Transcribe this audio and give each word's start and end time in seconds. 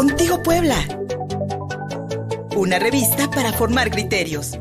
Contigo 0.00 0.42
Puebla. 0.42 0.76
Una 2.56 2.78
revista 2.78 3.30
para 3.30 3.52
formar 3.52 3.90
criterios. 3.90 4.58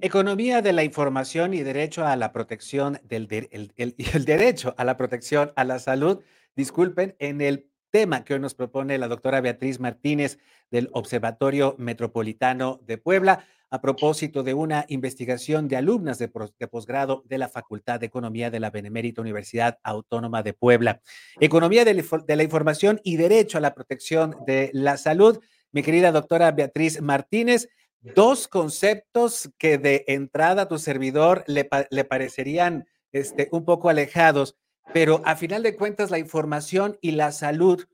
Economía 0.00 0.62
de 0.62 0.72
la 0.72 0.84
información 0.84 1.52
y 1.52 1.60
derecho 1.60 2.06
a 2.06 2.16
la 2.16 2.32
protección 2.32 2.98
del 3.04 3.28
el, 3.50 3.74
el 4.14 4.24
derecho 4.24 4.74
a 4.78 4.86
la 4.86 4.96
protección 4.96 5.52
a 5.54 5.64
la 5.64 5.78
salud. 5.78 6.22
Disculpen, 6.56 7.14
en 7.18 7.42
el 7.42 7.67
tema 7.90 8.24
que 8.24 8.34
hoy 8.34 8.40
nos 8.40 8.54
propone 8.54 8.98
la 8.98 9.08
doctora 9.08 9.40
Beatriz 9.40 9.80
Martínez 9.80 10.38
del 10.70 10.90
Observatorio 10.92 11.74
Metropolitano 11.78 12.80
de 12.84 12.98
Puebla 12.98 13.46
a 13.70 13.80
propósito 13.80 14.42
de 14.42 14.54
una 14.54 14.86
investigación 14.88 15.68
de 15.68 15.76
alumnas 15.76 16.18
de, 16.18 16.28
posgrado 16.28 17.22
de 17.26 17.38
la 17.38 17.48
Facultad 17.48 18.00
de 18.00 18.06
Economía 18.06 18.50
de 18.50 18.60
la 18.60 18.70
Benemérita 18.70 19.20
Universidad 19.20 19.78
Autónoma 19.82 20.42
de 20.42 20.54
Puebla. 20.54 21.02
Economía 21.38 21.84
de 21.84 21.94
la, 21.94 22.42
información 22.42 23.00
y 23.04 23.16
derecho 23.16 23.58
a 23.58 23.60
la 23.60 23.74
protección 23.74 24.36
de 24.46 24.70
la 24.72 24.96
salud. 24.96 25.40
Mi 25.70 25.82
querida 25.82 26.12
doctora 26.12 26.50
Beatriz 26.52 27.02
Martínez, 27.02 27.68
dos 28.00 28.48
conceptos 28.48 29.50
que 29.58 29.76
de 29.76 30.04
entrada 30.08 30.62
a 30.62 30.68
tu 30.68 30.78
servidor 30.78 31.44
le, 31.46 31.68
le 31.90 32.04
parecerían 32.04 32.86
este, 33.12 33.48
un 33.52 33.64
poco 33.64 33.88
alejados, 33.88 34.56
pero 34.92 35.22
a 35.24 35.36
final 35.36 35.62
de 35.62 35.76
cuentas 35.76 36.10
la 36.10 36.18
información 36.18 36.98
y 37.00 37.12
la 37.12 37.32
salud 37.32 37.86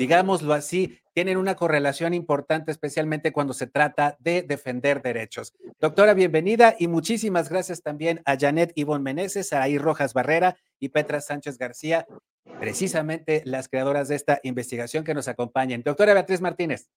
digámoslo 0.00 0.54
así, 0.54 0.98
tienen 1.12 1.36
una 1.36 1.56
correlación 1.56 2.14
importante, 2.14 2.70
especialmente 2.70 3.32
cuando 3.32 3.52
se 3.52 3.66
trata 3.66 4.16
de 4.18 4.40
defender 4.40 5.02
derechos. 5.02 5.52
Doctora, 5.78 6.14
bienvenida 6.14 6.74
y 6.78 6.88
muchísimas 6.88 7.50
gracias 7.50 7.82
también 7.82 8.22
a 8.24 8.38
Janet 8.38 8.72
Ivonne 8.76 9.04
Meneses, 9.04 9.52
a 9.52 9.66
Rojas 9.76 10.14
Barrera 10.14 10.56
y 10.78 10.88
Petra 10.88 11.20
Sánchez 11.20 11.58
García, 11.58 12.06
precisamente 12.58 13.42
las 13.44 13.68
creadoras 13.68 14.08
de 14.08 14.16
esta 14.16 14.40
investigación 14.42 15.04
que 15.04 15.12
nos 15.12 15.28
acompañen. 15.28 15.82
Doctora 15.82 16.14
Beatriz 16.14 16.40
Martínez. 16.40 16.88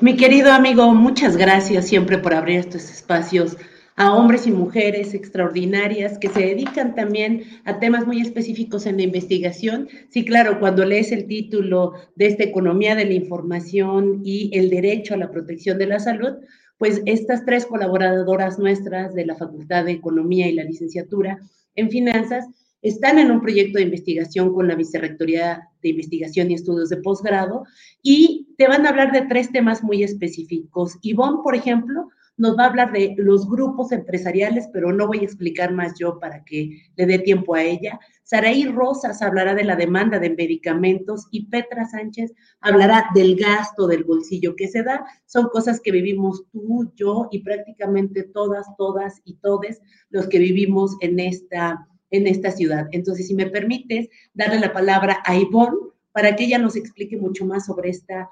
Mi 0.00 0.16
querido 0.16 0.50
amigo, 0.50 0.94
muchas 0.94 1.36
gracias 1.36 1.86
siempre 1.86 2.16
por 2.16 2.32
abrir 2.32 2.60
estos 2.60 2.84
espacios 2.84 3.58
a 3.96 4.14
hombres 4.14 4.46
y 4.46 4.50
mujeres 4.50 5.14
extraordinarias 5.14 6.18
que 6.18 6.28
se 6.28 6.40
dedican 6.40 6.94
también 6.94 7.44
a 7.64 7.78
temas 7.80 8.06
muy 8.06 8.20
específicos 8.20 8.84
en 8.84 8.98
la 8.98 9.04
investigación. 9.04 9.88
Sí, 10.10 10.24
claro, 10.24 10.60
cuando 10.60 10.84
lees 10.84 11.12
el 11.12 11.26
título 11.26 11.94
de 12.14 12.26
esta 12.26 12.44
economía 12.44 12.94
de 12.94 13.06
la 13.06 13.14
información 13.14 14.20
y 14.22 14.50
el 14.52 14.68
derecho 14.68 15.14
a 15.14 15.18
la 15.18 15.30
protección 15.30 15.78
de 15.78 15.86
la 15.86 15.98
salud, 15.98 16.34
pues 16.78 17.00
estas 17.06 17.46
tres 17.46 17.64
colaboradoras 17.64 18.58
nuestras 18.58 19.14
de 19.14 19.24
la 19.24 19.34
Facultad 19.34 19.86
de 19.86 19.92
Economía 19.92 20.46
y 20.46 20.54
la 20.54 20.64
licenciatura 20.64 21.38
en 21.74 21.90
Finanzas 21.90 22.46
están 22.82 23.18
en 23.18 23.30
un 23.30 23.40
proyecto 23.40 23.78
de 23.78 23.84
investigación 23.84 24.52
con 24.52 24.68
la 24.68 24.74
Vicerrectoría 24.74 25.70
de 25.82 25.88
Investigación 25.88 26.50
y 26.50 26.54
Estudios 26.54 26.90
de 26.90 26.98
Posgrado 26.98 27.64
y 28.02 28.48
te 28.58 28.68
van 28.68 28.84
a 28.84 28.90
hablar 28.90 29.10
de 29.12 29.22
tres 29.22 29.50
temas 29.50 29.82
muy 29.82 30.02
específicos. 30.02 30.98
Ivonne, 31.02 31.38
por 31.42 31.56
ejemplo, 31.56 32.10
nos 32.36 32.56
va 32.56 32.64
a 32.64 32.68
hablar 32.68 32.92
de 32.92 33.14
los 33.16 33.48
grupos 33.48 33.92
empresariales, 33.92 34.68
pero 34.72 34.92
no 34.92 35.06
voy 35.06 35.20
a 35.20 35.24
explicar 35.24 35.72
más 35.72 35.98
yo 35.98 36.18
para 36.18 36.44
que 36.44 36.82
le 36.96 37.06
dé 37.06 37.18
tiempo 37.18 37.54
a 37.54 37.62
ella. 37.62 37.98
Saraí 38.22 38.66
Rosas 38.66 39.22
hablará 39.22 39.54
de 39.54 39.64
la 39.64 39.76
demanda 39.76 40.18
de 40.18 40.30
medicamentos 40.30 41.26
y 41.30 41.46
Petra 41.46 41.86
Sánchez 41.86 42.34
hablará 42.60 43.06
del 43.14 43.36
gasto 43.36 43.86
del 43.86 44.04
bolsillo 44.04 44.56
que 44.56 44.68
se 44.68 44.82
da. 44.82 45.06
Son 45.26 45.48
cosas 45.48 45.80
que 45.80 45.92
vivimos 45.92 46.44
tú, 46.52 46.92
yo 46.96 47.28
y 47.30 47.42
prácticamente 47.42 48.24
todas, 48.24 48.66
todas 48.76 49.20
y 49.24 49.34
todes 49.34 49.80
los 50.10 50.28
que 50.28 50.38
vivimos 50.38 50.96
en 51.00 51.20
esta, 51.20 51.86
en 52.10 52.26
esta 52.26 52.50
ciudad. 52.50 52.88
Entonces, 52.92 53.28
si 53.28 53.34
me 53.34 53.46
permites, 53.46 54.08
darle 54.34 54.60
la 54.60 54.72
palabra 54.72 55.22
a 55.24 55.36
Ivonne 55.36 55.78
para 56.12 56.34
que 56.34 56.44
ella 56.44 56.58
nos 56.58 56.76
explique 56.76 57.16
mucho 57.16 57.46
más 57.46 57.66
sobre, 57.66 57.90
esta, 57.90 58.28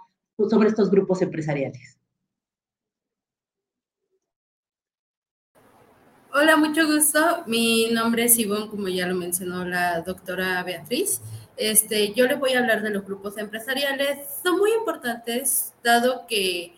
sobre 0.50 0.68
estos 0.68 0.90
grupos 0.90 1.22
empresariales. 1.22 1.93
Hola, 6.36 6.56
mucho 6.56 6.84
gusto. 6.88 7.44
Mi 7.46 7.90
nombre 7.92 8.24
es 8.24 8.36
Ivonne, 8.38 8.66
como 8.68 8.88
ya 8.88 9.06
lo 9.06 9.14
mencionó 9.14 9.64
la 9.64 10.00
doctora 10.00 10.64
Beatriz. 10.64 11.20
Este, 11.56 12.12
yo 12.12 12.26
les 12.26 12.40
voy 12.40 12.54
a 12.54 12.58
hablar 12.58 12.82
de 12.82 12.90
los 12.90 13.04
grupos 13.04 13.38
empresariales. 13.38 14.18
Son 14.42 14.58
muy 14.58 14.72
importantes, 14.72 15.74
dado 15.84 16.26
que 16.26 16.74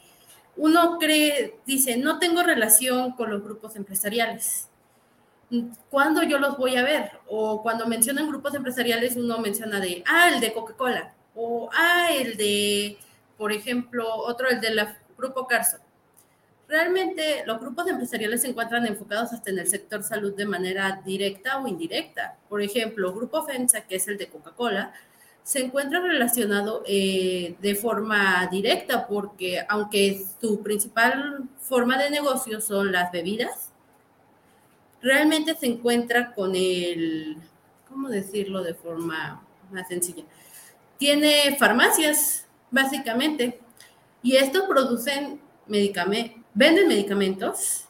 uno 0.59 0.99
cree, 0.99 1.59
dice, 1.65 1.97
no 1.97 2.19
tengo 2.19 2.43
relación 2.43 3.13
con 3.13 3.31
los 3.31 3.43
grupos 3.43 3.77
empresariales. 3.77 4.69
¿Cuándo 5.89 6.23
yo 6.23 6.39
los 6.39 6.59
voy 6.59 6.77
a 6.77 6.83
ver? 6.83 7.13
O 7.27 7.63
cuando 7.63 7.87
mencionan 7.87 8.29
grupos 8.29 8.55
empresariales, 8.55 9.17
uno 9.17 9.39
menciona 9.39 9.81
de, 9.81 10.05
ah, 10.07 10.33
el 10.35 10.41
de 10.41 10.53
Coca-Cola, 10.53 11.15
o 11.35 11.71
ah, 11.73 12.11
el 12.13 12.37
de, 12.37 12.99
por 13.39 13.53
ejemplo, 13.53 14.07
otro, 14.17 14.51
el 14.51 14.61
del 14.61 14.87
Grupo 15.17 15.47
Carso. 15.47 15.79
Realmente 16.69 17.45
los 17.47 17.61
grupos 17.61 17.87
empresariales 17.89 18.43
se 18.43 18.49
encuentran 18.49 18.85
enfocados 18.87 19.33
hasta 19.33 19.51
en 19.51 19.61
el 19.61 19.69
sector 19.69 20.03
salud 20.03 20.35
de 20.35 20.47
manera 20.47 21.01
directa 21.05 21.59
o 21.59 21.69
indirecta. 21.69 22.37
Por 22.49 22.61
ejemplo, 22.61 23.15
Grupo 23.15 23.45
FEMSA, 23.45 23.83
que 23.83 23.97
es 23.97 24.09
el 24.09 24.19
de 24.19 24.29
Coca-Cola, 24.29 24.93
se 25.45 25.61
encuentra 25.65 26.01
relacionado 26.01 26.83
eh, 26.85 27.55
de 27.61 27.75
forma 27.77 28.49
directa 28.51 29.07
porque 29.07 29.65
aunque 29.69 30.25
su 30.41 30.61
principal 30.61 31.45
forma 31.61 31.97
de 32.03 32.11
negocio 32.11 32.61
son 32.61 32.91
las 32.91 33.13
bebidas, 33.13 33.71
realmente 35.01 35.55
se 35.55 35.67
encuentra 35.67 36.35
con 36.35 36.57
el, 36.57 37.37
¿cómo 37.89 38.09
decirlo 38.09 38.65
de 38.65 38.75
forma 38.75 39.41
más 39.71 39.87
sencilla? 39.87 40.25
Tiene 40.99 41.55
farmacias, 41.57 42.45
básicamente, 42.73 43.61
y 44.25 44.35
estos 44.35 44.65
producen 44.65 45.41
medicamentos 45.69 46.45
venden 46.57 46.89
medicamentos 46.89 47.85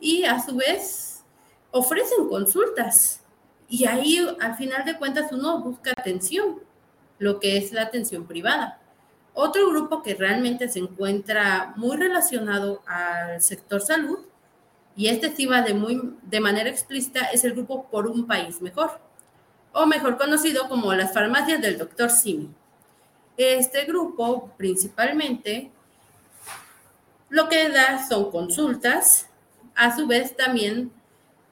y 0.00 0.24
a 0.24 0.40
su 0.40 0.56
vez 0.56 1.22
ofrecen 1.70 2.28
consultas. 2.28 3.22
Y 3.68 3.84
ahí, 3.84 4.26
al 4.40 4.56
final 4.56 4.84
de 4.86 4.96
cuentas, 4.96 5.30
uno 5.30 5.60
busca 5.60 5.92
atención, 5.92 6.60
lo 7.18 7.38
que 7.38 7.58
es 7.58 7.70
la 7.72 7.82
atención 7.82 8.26
privada. 8.26 8.80
Otro 9.34 9.68
grupo 9.68 10.02
que 10.02 10.14
realmente 10.14 10.70
se 10.70 10.78
encuentra 10.78 11.74
muy 11.76 11.98
relacionado 11.98 12.82
al 12.86 13.42
sector 13.42 13.82
salud, 13.82 14.20
y 14.96 15.08
este 15.08 15.36
sí 15.36 15.46
de, 15.46 15.74
muy, 15.74 16.14
de 16.22 16.40
manera 16.40 16.70
explícita, 16.70 17.26
es 17.26 17.44
el 17.44 17.52
grupo 17.52 17.88
Por 17.90 18.06
un 18.06 18.26
País 18.26 18.62
Mejor, 18.62 18.98
o 19.72 19.84
mejor 19.84 20.16
conocido 20.16 20.66
como 20.68 20.94
las 20.94 21.12
farmacias 21.12 21.60
del 21.60 21.76
doctor 21.76 22.10
Simi. 22.10 22.48
Este 23.36 23.84
grupo 23.84 24.50
principalmente 24.56 25.70
lo 27.28 27.48
que 27.48 27.68
da 27.68 28.06
son 28.08 28.30
consultas, 28.30 29.28
a 29.74 29.94
su 29.96 30.06
vez 30.06 30.36
también 30.36 30.92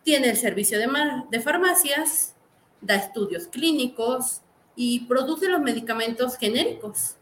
tiene 0.03 0.31
el 0.31 0.37
servicio 0.37 0.79
de, 0.79 1.41
farmacias, 1.41 2.35
da 2.81 2.95
estudios 2.95 3.47
clínicos 3.49 4.41
y 4.75 5.01
produce 5.01 5.49
los 5.49 5.61
medicamentos 5.61 6.37
genéricos. 6.37 7.17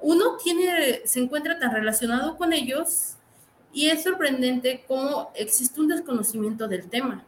Uno 0.00 0.36
tiene, 0.42 1.02
se 1.04 1.20
encuentra 1.20 1.58
tan 1.58 1.72
relacionado 1.72 2.36
con 2.36 2.52
ellos 2.52 3.16
y 3.72 3.88
es 3.88 4.02
sorprendente 4.02 4.84
cómo 4.86 5.30
existe 5.34 5.80
un 5.80 5.88
desconocimiento 5.88 6.68
del 6.68 6.88
tema. 6.88 7.24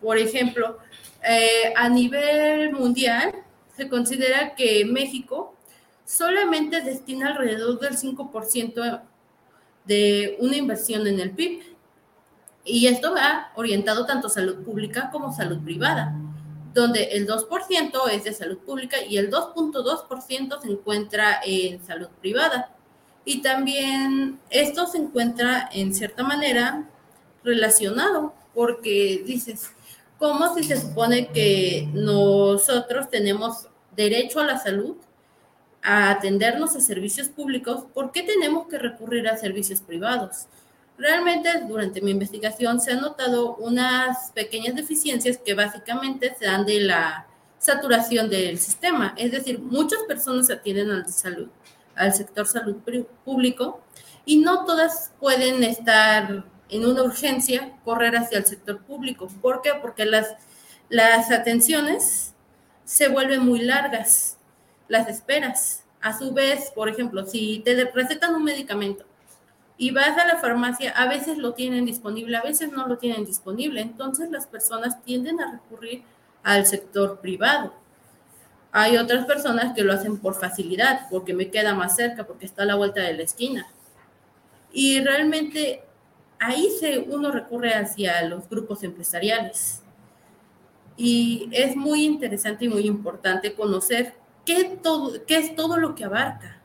Por 0.00 0.18
ejemplo, 0.18 0.78
eh, 1.22 1.72
a 1.76 1.88
nivel 1.88 2.72
mundial 2.72 3.34
se 3.76 3.88
considera 3.88 4.54
que 4.54 4.84
México 4.84 5.54
solamente 6.04 6.80
destina 6.80 7.28
alrededor 7.28 7.78
del 7.78 7.96
5% 7.96 9.02
de 9.90 10.36
una 10.38 10.56
inversión 10.56 11.04
en 11.08 11.18
el 11.18 11.32
PIB. 11.32 11.64
Y 12.64 12.86
esto 12.86 13.12
va 13.12 13.50
orientado 13.56 14.06
tanto 14.06 14.28
a 14.28 14.30
salud 14.30 14.62
pública 14.62 15.10
como 15.10 15.34
salud 15.34 15.58
privada, 15.64 16.14
donde 16.72 17.02
el 17.06 17.26
2% 17.26 18.08
es 18.12 18.22
de 18.22 18.32
salud 18.32 18.58
pública 18.58 18.98
y 19.02 19.16
el 19.16 19.32
2.2% 19.32 20.60
se 20.60 20.68
encuentra 20.70 21.40
en 21.44 21.84
salud 21.84 22.06
privada. 22.20 22.70
Y 23.24 23.42
también 23.42 24.38
esto 24.48 24.86
se 24.86 24.98
encuentra 24.98 25.68
en 25.72 25.92
cierta 25.92 26.22
manera 26.22 26.88
relacionado, 27.42 28.32
porque 28.54 29.24
dices, 29.26 29.72
¿cómo 30.20 30.54
si 30.54 30.62
se 30.62 30.80
supone 30.80 31.32
que 31.32 31.88
nosotros 31.94 33.10
tenemos 33.10 33.66
derecho 33.96 34.38
a 34.38 34.44
la 34.44 34.58
salud 34.58 34.98
a 35.82 36.10
atendernos 36.10 36.76
a 36.76 36.80
servicios 36.80 37.28
públicos, 37.28 37.84
¿por 37.94 38.12
qué 38.12 38.22
tenemos 38.22 38.66
que 38.68 38.78
recurrir 38.78 39.28
a 39.28 39.36
servicios 39.36 39.80
privados? 39.80 40.46
Realmente 40.98 41.48
durante 41.66 42.02
mi 42.02 42.10
investigación 42.10 42.80
se 42.80 42.92
han 42.92 43.00
notado 43.00 43.56
unas 43.56 44.30
pequeñas 44.32 44.74
deficiencias 44.74 45.38
que 45.38 45.54
básicamente 45.54 46.34
se 46.38 46.44
dan 46.44 46.66
de 46.66 46.80
la 46.80 47.26
saturación 47.58 48.28
del 48.28 48.58
sistema, 48.58 49.14
es 49.16 49.32
decir, 49.32 49.60
muchas 49.60 50.00
personas 50.08 50.50
atienden 50.50 50.90
al 50.90 51.08
salud, 51.08 51.48
al 51.94 52.12
sector 52.12 52.46
salud 52.46 52.76
público 53.24 53.80
y 54.24 54.38
no 54.38 54.64
todas 54.64 55.12
pueden 55.20 55.62
estar 55.64 56.44
en 56.68 56.86
una 56.86 57.02
urgencia 57.02 57.72
correr 57.84 58.16
hacia 58.16 58.38
el 58.38 58.46
sector 58.46 58.80
público. 58.82 59.28
¿Por 59.42 59.60
qué? 59.62 59.72
Porque 59.80 60.04
las, 60.04 60.28
las 60.88 61.30
atenciones 61.30 62.34
se 62.84 63.08
vuelven 63.08 63.44
muy 63.44 63.60
largas 63.60 64.36
las 64.90 65.08
esperas. 65.08 65.84
A 66.02 66.18
su 66.18 66.32
vez, 66.32 66.70
por 66.74 66.88
ejemplo, 66.88 67.24
si 67.26 67.60
te 67.60 67.84
recetan 67.84 68.34
un 68.34 68.44
medicamento 68.44 69.04
y 69.76 69.92
vas 69.92 70.18
a 70.18 70.26
la 70.26 70.38
farmacia, 70.38 70.90
a 70.92 71.08
veces 71.08 71.38
lo 71.38 71.54
tienen 71.54 71.86
disponible, 71.86 72.36
a 72.36 72.42
veces 72.42 72.72
no 72.72 72.86
lo 72.86 72.98
tienen 72.98 73.24
disponible. 73.24 73.80
Entonces 73.80 74.30
las 74.30 74.46
personas 74.46 75.02
tienden 75.02 75.40
a 75.40 75.52
recurrir 75.52 76.02
al 76.42 76.66
sector 76.66 77.20
privado. 77.20 77.74
Hay 78.72 78.96
otras 78.96 79.26
personas 79.26 79.74
que 79.74 79.82
lo 79.82 79.92
hacen 79.92 80.18
por 80.18 80.34
facilidad, 80.34 81.06
porque 81.10 81.34
me 81.34 81.50
queda 81.50 81.74
más 81.74 81.96
cerca, 81.96 82.26
porque 82.26 82.46
está 82.46 82.62
a 82.62 82.66
la 82.66 82.76
vuelta 82.76 83.02
de 83.02 83.14
la 83.14 83.22
esquina. 83.22 83.66
Y 84.72 85.00
realmente 85.00 85.82
ahí 86.38 86.68
se, 86.78 86.98
uno 87.00 87.30
recurre 87.30 87.74
hacia 87.74 88.22
los 88.22 88.48
grupos 88.48 88.82
empresariales. 88.84 89.82
Y 90.96 91.48
es 91.52 91.76
muy 91.76 92.04
interesante 92.04 92.64
y 92.64 92.68
muy 92.68 92.86
importante 92.86 93.54
conocer 93.54 94.19
qué, 94.44 94.78
todo, 94.82 95.24
qué 95.26 95.38
es 95.38 95.54
todo 95.54 95.76
lo 95.76 95.94
que 95.94 96.04
abarca, 96.04 96.60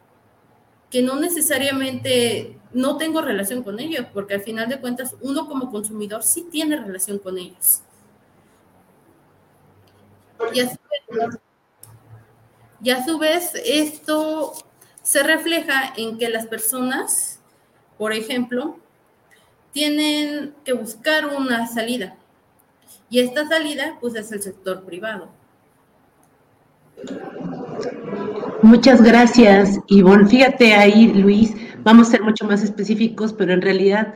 que 0.89 1.01
no 1.01 1.19
necesariamente 1.19 2.57
no 2.73 2.97
tengo 2.97 3.21
relación 3.21 3.63
con 3.63 3.79
ellos, 3.79 4.05
porque 4.13 4.35
al 4.35 4.41
final 4.41 4.69
de 4.69 4.79
cuentas 4.79 5.15
uno 5.21 5.47
como 5.47 5.71
consumidor 5.71 6.23
sí 6.23 6.47
tiene 6.51 6.77
relación 6.77 7.19
con 7.19 7.37
ellos. 7.37 7.81
Y 10.53 10.59
a, 10.59 10.69
su 10.69 10.77
vez, 10.89 11.39
y 12.81 12.89
a 12.89 13.05
su 13.05 13.17
vez 13.17 13.51
esto 13.63 14.53
se 15.01 15.23
refleja 15.23 15.93
en 15.95 16.17
que 16.17 16.29
las 16.29 16.47
personas, 16.47 17.39
por 17.97 18.11
ejemplo, 18.11 18.77
tienen 19.71 20.55
que 20.63 20.73
buscar 20.73 21.27
una 21.27 21.67
salida. 21.67 22.15
Y 23.09 23.19
esta 23.19 23.47
salida, 23.47 23.97
pues, 24.01 24.15
es 24.15 24.31
el 24.31 24.41
sector 24.41 24.83
privado. 24.83 25.29
Muchas 28.61 29.01
gracias, 29.01 29.79
Ivonne. 29.87 30.27
Fíjate 30.27 30.73
ahí, 30.73 31.07
Luis, 31.13 31.53
vamos 31.83 32.07
a 32.07 32.11
ser 32.11 32.23
mucho 32.23 32.45
más 32.45 32.63
específicos, 32.63 33.33
pero 33.33 33.53
en 33.53 33.61
realidad 33.61 34.15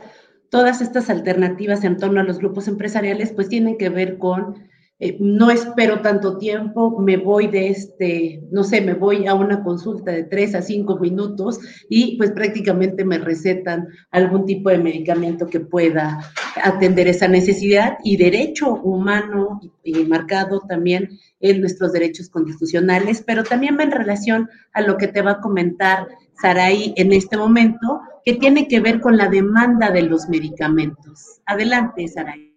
todas 0.50 0.80
estas 0.80 1.10
alternativas 1.10 1.84
en 1.84 1.96
torno 1.96 2.20
a 2.20 2.24
los 2.24 2.38
grupos 2.38 2.66
empresariales, 2.68 3.32
pues 3.32 3.48
tienen 3.48 3.78
que 3.78 3.88
ver 3.88 4.18
con 4.18 4.69
eh, 5.02 5.16
no 5.18 5.50
espero 5.50 6.02
tanto 6.02 6.36
tiempo, 6.36 7.00
me 7.00 7.16
voy 7.16 7.46
de 7.46 7.68
este, 7.68 8.42
no 8.50 8.62
sé, 8.64 8.82
me 8.82 8.92
voy 8.92 9.26
a 9.26 9.32
una 9.32 9.64
consulta 9.64 10.12
de 10.12 10.24
tres 10.24 10.54
a 10.54 10.60
cinco 10.60 10.98
minutos 10.98 11.58
y 11.88 12.18
pues 12.18 12.32
prácticamente 12.32 13.02
me 13.02 13.16
recetan 13.16 13.88
algún 14.10 14.44
tipo 14.44 14.68
de 14.68 14.76
medicamento 14.76 15.46
que 15.46 15.60
pueda 15.60 16.20
atender 16.62 17.08
esa 17.08 17.28
necesidad 17.28 17.96
y 18.04 18.18
derecho 18.18 18.74
humano 18.74 19.60
y 19.82 20.04
marcado 20.04 20.60
también 20.68 21.08
en 21.40 21.60
nuestros 21.60 21.92
derechos 21.92 22.28
constitucionales, 22.28 23.24
pero 23.26 23.42
también 23.42 23.78
va 23.78 23.84
en 23.84 23.92
relación 23.92 24.50
a 24.74 24.82
lo 24.82 24.98
que 24.98 25.08
te 25.08 25.22
va 25.22 25.32
a 25.32 25.40
comentar 25.40 26.08
Saraí 26.42 26.92
en 26.96 27.12
este 27.12 27.38
momento, 27.38 28.00
que 28.22 28.34
tiene 28.34 28.68
que 28.68 28.80
ver 28.80 29.00
con 29.00 29.16
la 29.16 29.28
demanda 29.28 29.90
de 29.90 30.02
los 30.02 30.28
medicamentos. 30.28 31.40
Adelante, 31.46 32.06
Saraí. 32.06 32.49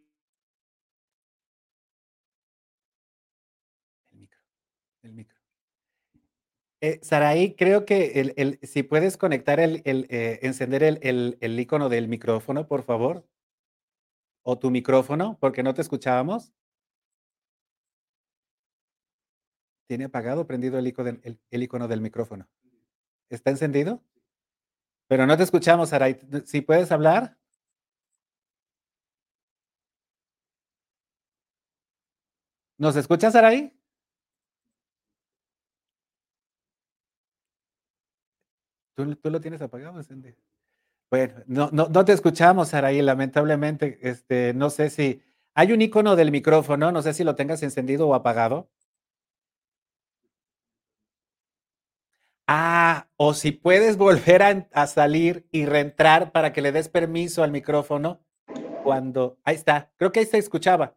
Eh, 6.83 6.99
Saraí, 7.01 7.55
creo 7.55 7.85
que 7.85 8.33
el, 8.35 8.59
si 8.61 8.83
puedes 8.83 9.15
conectar 9.15 9.61
el, 9.61 9.81
eh, 9.85 10.39
encender 10.41 10.83
el, 10.83 11.37
el, 11.39 11.59
icono 11.59 11.87
del 11.87 12.09
micrófono, 12.09 12.67
por 12.67 12.83
favor. 12.83 13.25
O 14.43 14.59
tu 14.59 14.69
micrófono, 14.69 15.37
porque 15.39 15.63
no 15.63 15.73
te 15.73 15.81
escuchábamos. 15.81 16.51
¿Tiene 19.87 20.03
apagado 20.05 20.41
o 20.41 20.47
prendido 20.47 20.77
el 20.77 20.87
icono, 20.87 21.13
del, 21.13 21.39
el, 21.51 21.63
icono 21.63 21.87
del 21.87 22.01
micrófono? 22.01 22.49
¿Está 23.29 23.49
encendido? 23.51 24.03
Pero 25.07 25.25
no 25.25 25.37
te 25.37 25.43
escuchamos, 25.43 25.89
Saraí. 25.89 26.17
Si 26.45 26.59
puedes 26.59 26.91
hablar. 26.91 27.37
¿Nos 32.77 32.97
escuchas, 32.97 33.31
Saraí? 33.31 33.71
¿Tú, 38.95 39.17
lo 39.29 39.41
tienes 39.41 39.61
apagado, 39.61 40.01
Cindy? 40.03 40.35
Bueno, 41.09 41.43
no, 41.47 41.69
no, 41.71 41.87
no, 41.89 42.05
te 42.05 42.13
escuchamos, 42.13 42.69
Saraí, 42.69 43.01
lamentablemente. 43.01 43.99
Este, 44.01 44.53
no 44.53 44.69
sé 44.69 44.89
si. 44.89 45.21
Hay 45.55 45.71
un 45.71 45.81
icono 45.81 46.15
del 46.15 46.31
micrófono, 46.31 46.91
no 46.91 47.01
sé 47.01 47.13
si 47.13 47.23
lo 47.23 47.35
tengas 47.35 47.61
encendido 47.63 48.07
o 48.07 48.15
apagado. 48.15 48.69
Ah, 52.47 53.07
o 53.15 53.33
si 53.33 53.51
puedes 53.51 53.97
volver 53.97 54.43
a, 54.43 54.67
a, 54.73 54.87
salir 54.87 55.47
y 55.51 55.65
reentrar 55.65 56.31
para 56.31 56.51
que 56.51 56.61
le 56.61 56.71
des 56.71 56.89
permiso 56.89 57.43
al 57.43 57.51
micrófono 57.51 58.19
cuando. 58.83 59.39
Ahí 59.43 59.55
está, 59.55 59.91
creo 59.97 60.11
que 60.11 60.19
ahí 60.19 60.25
se 60.25 60.37
escuchaba. 60.37 60.95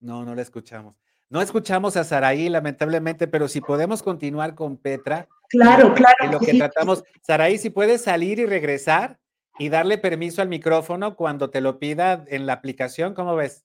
No, 0.00 0.24
no 0.24 0.34
la 0.34 0.42
escuchamos. 0.42 1.03
No 1.30 1.40
escuchamos 1.40 1.96
a 1.96 2.04
Saraí, 2.04 2.48
lamentablemente, 2.48 3.26
pero 3.26 3.48
si 3.48 3.60
podemos 3.60 4.02
continuar 4.02 4.54
con 4.54 4.76
Petra. 4.76 5.28
Claro, 5.48 5.94
claro. 5.94 6.16
En 6.20 6.32
lo 6.32 6.40
que 6.40 6.54
tratamos. 6.54 7.02
Saraí, 7.22 7.58
si 7.58 7.70
puedes 7.70 8.02
salir 8.02 8.38
y 8.38 8.46
regresar 8.46 9.18
y 9.58 9.68
darle 9.68 9.98
permiso 9.98 10.42
al 10.42 10.48
micrófono 10.48 11.16
cuando 11.16 11.50
te 11.50 11.60
lo 11.60 11.78
pida 11.78 12.24
en 12.28 12.46
la 12.46 12.54
aplicación, 12.54 13.14
¿cómo 13.14 13.36
ves? 13.36 13.64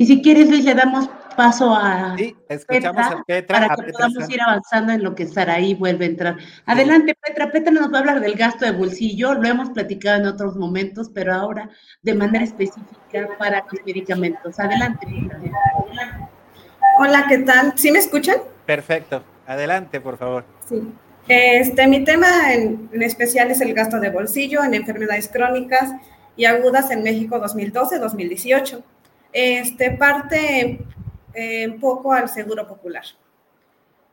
Y 0.00 0.06
si 0.06 0.22
quieres, 0.22 0.48
Luis, 0.48 0.64
le 0.64 0.74
damos 0.74 1.10
paso 1.36 1.74
a, 1.74 2.16
sí, 2.16 2.34
escuchamos 2.48 3.06
Petra, 3.06 3.18
a 3.18 3.24
Petra 3.24 3.60
para 3.60 3.76
que 3.76 3.92
podamos 3.92 4.30
ir 4.30 4.40
avanzando 4.40 4.92
en 4.94 5.02
lo 5.02 5.14
que 5.14 5.26
Saraí 5.26 5.74
vuelve 5.74 6.06
a 6.06 6.08
entrar. 6.08 6.36
Adelante, 6.64 7.14
Petra. 7.14 7.52
Petra 7.52 7.70
nos 7.70 7.92
va 7.92 7.98
a 7.98 8.00
hablar 8.00 8.20
del 8.20 8.32
gasto 8.32 8.64
de 8.64 8.72
bolsillo. 8.72 9.34
Lo 9.34 9.46
hemos 9.46 9.68
platicado 9.68 10.22
en 10.22 10.26
otros 10.26 10.56
momentos, 10.56 11.10
pero 11.12 11.34
ahora 11.34 11.68
de 12.00 12.14
manera 12.14 12.42
específica 12.42 13.28
para 13.38 13.66
los 13.70 13.84
medicamentos. 13.84 14.58
Adelante. 14.58 15.06
Hola, 16.98 17.26
¿qué 17.28 17.36
tal? 17.40 17.74
¿Sí 17.76 17.92
me 17.92 17.98
escuchan? 17.98 18.36
Perfecto. 18.64 19.22
Adelante, 19.46 20.00
por 20.00 20.16
favor. 20.16 20.46
Sí. 20.66 20.80
Este, 21.28 21.86
mi 21.86 22.04
tema 22.04 22.54
en, 22.54 22.88
en 22.90 23.02
especial 23.02 23.50
es 23.50 23.60
el 23.60 23.74
gasto 23.74 24.00
de 24.00 24.08
bolsillo 24.08 24.64
en 24.64 24.72
enfermedades 24.72 25.28
crónicas 25.28 25.92
y 26.36 26.46
agudas 26.46 26.90
en 26.90 27.02
México 27.02 27.38
2012-2018 27.38 28.82
este, 29.32 29.92
parte 29.92 30.78
eh, 31.34 31.68
un 31.68 31.80
poco 31.80 32.12
al 32.12 32.28
seguro 32.28 32.66
popular. 32.66 33.04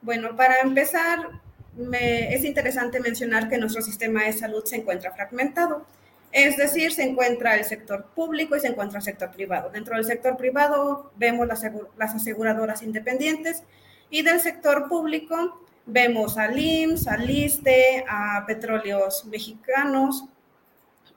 Bueno, 0.02 0.36
para 0.36 0.60
empezar, 0.62 1.30
me, 1.76 2.34
es 2.34 2.44
interesante 2.44 3.00
mencionar 3.00 3.50
que 3.50 3.58
nuestro 3.58 3.82
sistema 3.82 4.24
de 4.24 4.34
salud 4.34 4.64
se 4.66 4.78
encuentra 4.78 5.12
fragmentado. 5.12 5.86
Es 6.32 6.58
decir, 6.58 6.92
se 6.92 7.04
encuentra 7.04 7.56
el 7.56 7.64
sector 7.64 8.06
público 8.14 8.56
y 8.56 8.60
se 8.60 8.68
encuentra 8.68 9.00
el 9.00 9.04
sector 9.04 9.32
privado. 9.32 9.70
Dentro 9.70 9.96
del 9.96 10.06
sector 10.06 10.38
privado 10.38 11.12
vemos 11.16 11.48
las, 11.48 11.64
aseguradoras 12.14 12.84
independientes 12.84 13.64
y 14.10 14.22
del 14.22 14.40
sector 14.40 14.88
público 14.88 15.66
vemos 15.86 16.38
al 16.38 16.60
IMSS, 16.60 17.08
al 17.08 17.30
ISTE, 17.30 18.06
a 18.08 18.44
Petróleos 18.46 19.26
Mexicanos, 19.26 20.26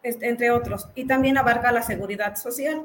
entre 0.02 0.52
otros. 0.52 0.88
Y 0.94 1.04
también 1.06 1.36
abarca 1.36 1.72
la 1.72 1.82
seguridad 1.82 2.36
social. 2.36 2.84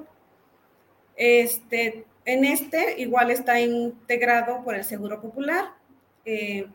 Este, 1.15 2.05
en 2.25 2.43
este 2.43 2.99
igual 2.99 3.31
está 3.31 3.59
integrado 3.59 4.63
por 4.63 4.75
el 4.75 4.83
Seguro 4.83 5.21
Popular, 5.21 5.65
eh, 6.25 6.67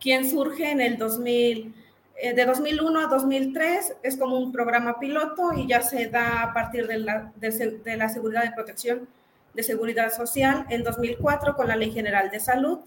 quien 0.00 0.28
surge 0.28 0.70
en 0.70 0.80
el 0.80 0.98
2000, 0.98 1.74
eh, 2.16 2.34
de 2.34 2.44
2001 2.44 3.00
a 3.00 3.06
2003, 3.06 3.96
es 4.02 4.16
como 4.16 4.38
un 4.38 4.52
programa 4.52 4.98
piloto 4.98 5.52
y 5.54 5.66
ya 5.66 5.82
se 5.82 6.06
da 6.08 6.42
a 6.42 6.52
partir 6.52 6.86
de 6.86 6.98
la, 6.98 7.32
de, 7.36 7.96
la 7.96 8.08
seguridad 8.08 8.42
de 8.42 8.52
protección 8.52 9.08
de 9.54 9.62
seguridad 9.62 10.12
social 10.12 10.66
en 10.68 10.82
2004 10.84 11.56
con 11.56 11.68
la 11.68 11.76
Ley 11.76 11.90
General 11.90 12.30
de 12.30 12.40
Salud, 12.40 12.80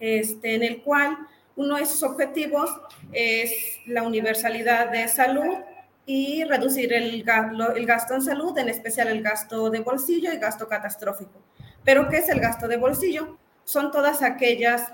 este, 0.00 0.54
en 0.54 0.62
el 0.62 0.82
cual 0.82 1.16
uno 1.56 1.76
de 1.76 1.86
sus 1.86 2.02
objetivos 2.02 2.70
es 3.12 3.78
la 3.86 4.02
universalidad 4.02 4.90
de 4.90 5.08
salud 5.08 5.58
y 6.04 6.44
reducir 6.44 6.92
el, 6.92 7.22
gasto 7.22 8.14
en 8.14 8.22
salud, 8.22 8.56
en 8.58 8.68
especial 8.68 9.08
el 9.08 9.22
gasto 9.22 9.70
de 9.70 9.80
bolsillo 9.80 10.32
y 10.32 10.38
gasto 10.38 10.66
catastrófico. 10.66 11.40
Pero 11.84 12.08
¿qué 12.08 12.18
es 12.18 12.28
el 12.28 12.40
gasto 12.40 12.66
de 12.68 12.76
bolsillo? 12.76 13.38
Son 13.64 13.90
todas 13.90 14.22
aquellas 14.22 14.92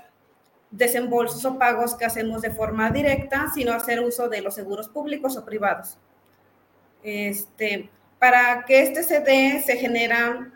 desembolsos 0.71 1.43
o 1.45 1.57
pagos 1.57 1.95
que 1.95 2.05
hacemos 2.05 2.41
de 2.41 2.51
forma 2.51 2.91
directa, 2.91 3.47
sino 3.53 3.73
hacer 3.73 3.99
uso 4.01 4.29
de 4.29 4.41
los 4.41 4.53
seguros 4.53 4.87
públicos 4.87 5.35
o 5.35 5.45
privados. 5.45 5.97
Este, 7.01 7.89
para 8.19 8.65
que 8.65 8.81
este 8.81 9.03
se 9.03 9.21
dé, 9.21 9.63
se 9.65 9.77
genera, 9.77 10.51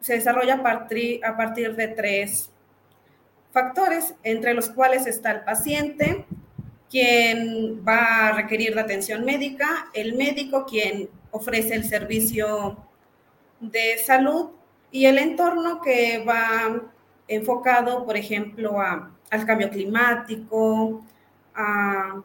se 0.00 0.14
desarrolla 0.14 0.54
a 0.54 0.62
partir, 0.62 1.24
a 1.24 1.36
partir 1.36 1.76
de 1.76 1.88
tres 1.88 2.50
factores, 3.52 4.14
entre 4.22 4.54
los 4.54 4.70
cuales 4.70 5.06
está 5.06 5.32
el 5.32 5.40
paciente, 5.42 6.26
quien 6.90 7.82
va 7.86 8.28
a 8.28 8.32
requerir 8.32 8.74
la 8.74 8.82
atención 8.82 9.24
médica, 9.24 9.88
el 9.92 10.14
médico 10.14 10.64
quien 10.66 11.08
ofrece 11.30 11.74
el 11.74 11.84
servicio 11.84 12.76
de 13.60 13.98
salud 13.98 14.50
y 14.90 15.06
el 15.06 15.18
entorno 15.18 15.80
que 15.80 16.24
va 16.26 16.80
enfocado, 17.26 18.04
por 18.06 18.16
ejemplo, 18.16 18.80
al 18.80 19.46
cambio 19.46 19.68
climático, 19.68 21.04
a 21.54 22.22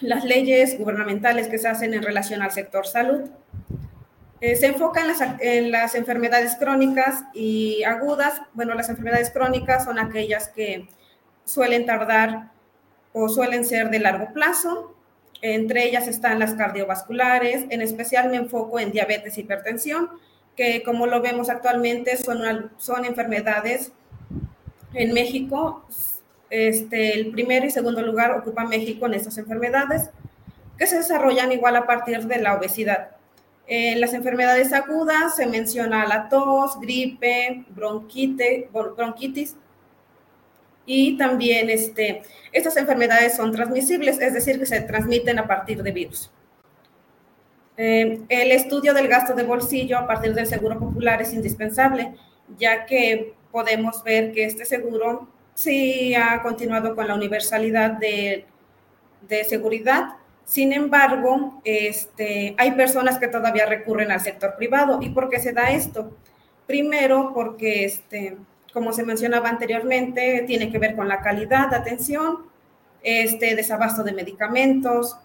las 0.00 0.24
leyes 0.24 0.78
gubernamentales 0.78 1.48
que 1.48 1.58
se 1.58 1.68
hacen 1.68 1.94
en 1.94 2.02
relación 2.02 2.42
al 2.42 2.52
sector 2.52 2.86
salud. 2.86 3.30
Eh, 4.40 4.54
se 4.54 4.66
enfoca 4.66 5.00
en 5.00 5.08
las, 5.08 5.20
en 5.40 5.70
las, 5.72 5.94
enfermedades 5.96 6.54
crónicas 6.56 7.24
y 7.34 7.82
agudas. 7.82 8.40
Bueno, 8.52 8.74
las 8.74 8.88
enfermedades 8.88 9.30
crónicas 9.30 9.84
son 9.84 9.98
aquellas 9.98 10.48
que 10.48 10.86
suelen 11.44 11.86
tardar 11.86 12.52
suelen 13.28 13.64
ser 13.64 13.90
de 13.90 13.98
largo 13.98 14.32
plazo. 14.32 14.94
Entre 15.40 15.84
ellas 15.84 16.06
están 16.06 16.38
las 16.38 16.54
cardiovasculares. 16.54 17.64
En 17.70 17.80
especial 17.80 18.28
me 18.28 18.36
enfoco 18.36 18.78
en 18.78 18.92
diabetes 18.92 19.38
y 19.38 19.40
hipertensión, 19.40 20.10
que 20.56 20.82
como 20.82 21.06
lo 21.06 21.22
vemos 21.22 21.48
actualmente 21.48 22.16
son, 22.16 22.70
son 22.76 23.04
enfermedades 23.04 23.92
en 24.94 25.12
México. 25.12 25.84
Este, 26.50 27.14
el 27.14 27.30
primero 27.30 27.66
y 27.66 27.70
segundo 27.70 28.02
lugar 28.02 28.32
ocupa 28.32 28.64
México 28.64 29.06
en 29.06 29.14
estas 29.14 29.38
enfermedades, 29.38 30.10
que 30.78 30.86
se 30.86 30.96
desarrollan 30.96 31.52
igual 31.52 31.76
a 31.76 31.86
partir 31.86 32.26
de 32.26 32.38
la 32.38 32.54
obesidad. 32.54 33.10
En 33.66 34.00
las 34.00 34.14
enfermedades 34.14 34.72
agudas 34.72 35.36
se 35.36 35.46
menciona 35.46 36.06
la 36.06 36.30
tos, 36.30 36.80
gripe, 36.80 37.66
bronquite, 37.68 38.70
bronquitis, 38.72 39.56
y 40.88 41.18
también 41.18 41.68
este, 41.68 42.22
estas 42.50 42.76
enfermedades 42.78 43.36
son 43.36 43.52
transmisibles, 43.52 44.18
es 44.20 44.32
decir, 44.32 44.58
que 44.58 44.64
se 44.64 44.80
transmiten 44.80 45.38
a 45.38 45.46
partir 45.46 45.82
de 45.82 45.92
virus. 45.92 46.32
Eh, 47.76 48.20
el 48.28 48.52
estudio 48.52 48.94
del 48.94 49.06
gasto 49.06 49.34
de 49.34 49.42
bolsillo 49.42 49.98
a 49.98 50.06
partir 50.06 50.32
del 50.34 50.46
seguro 50.46 50.78
popular 50.78 51.20
es 51.20 51.34
indispensable, 51.34 52.14
ya 52.56 52.86
que 52.86 53.34
podemos 53.52 54.02
ver 54.02 54.32
que 54.32 54.44
este 54.44 54.64
seguro 54.64 55.28
sí 55.52 56.14
ha 56.14 56.42
continuado 56.42 56.96
con 56.96 57.06
la 57.06 57.14
universalidad 57.14 57.90
de, 57.90 58.46
de 59.28 59.44
seguridad. 59.44 60.14
Sin 60.46 60.72
embargo, 60.72 61.60
este, 61.64 62.54
hay 62.56 62.70
personas 62.70 63.18
que 63.18 63.28
todavía 63.28 63.66
recurren 63.66 64.10
al 64.10 64.22
sector 64.22 64.56
privado. 64.56 65.00
¿Y 65.02 65.10
por 65.10 65.28
qué 65.28 65.38
se 65.38 65.52
da 65.52 65.70
esto? 65.70 66.16
Primero, 66.66 67.32
porque 67.34 67.84
este, 67.84 68.38
como 68.72 68.92
se 68.92 69.04
mencionaba 69.04 69.48
anteriormente, 69.48 70.44
tiene 70.46 70.70
que 70.70 70.78
ver 70.78 70.94
con 70.94 71.08
la 71.08 71.20
calidad 71.20 71.70
de 71.70 71.76
atención, 71.76 72.46
este 73.02 73.54
desabasto 73.54 74.02
de 74.02 74.12
medicamentos, 74.12 75.16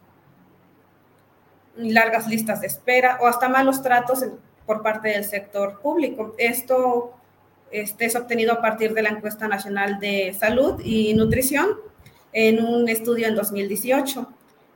largas 1.76 2.28
listas 2.28 2.62
de 2.62 2.68
espera 2.68 3.18
o 3.22 3.28
hasta 3.28 3.50
malos 3.50 3.82
tratos 3.82 4.24
por 4.66 4.82
parte 4.82 5.10
del 5.10 5.26
sector 5.26 5.80
público. 5.82 6.36
Esto 6.38 7.14
este, 7.72 8.06
es 8.06 8.16
obtenido 8.16 8.54
a 8.54 8.62
partir 8.62 8.94
de 8.94 9.02
la 9.02 9.10
encuesta 9.10 9.48
nacional 9.48 10.00
de 10.00 10.36
salud 10.40 10.80
y 10.84 11.14
nutrición 11.14 11.70
en 12.32 12.64
un 12.64 12.88
estudio 12.88 13.28
en 13.28 13.36
2018. 13.36 14.28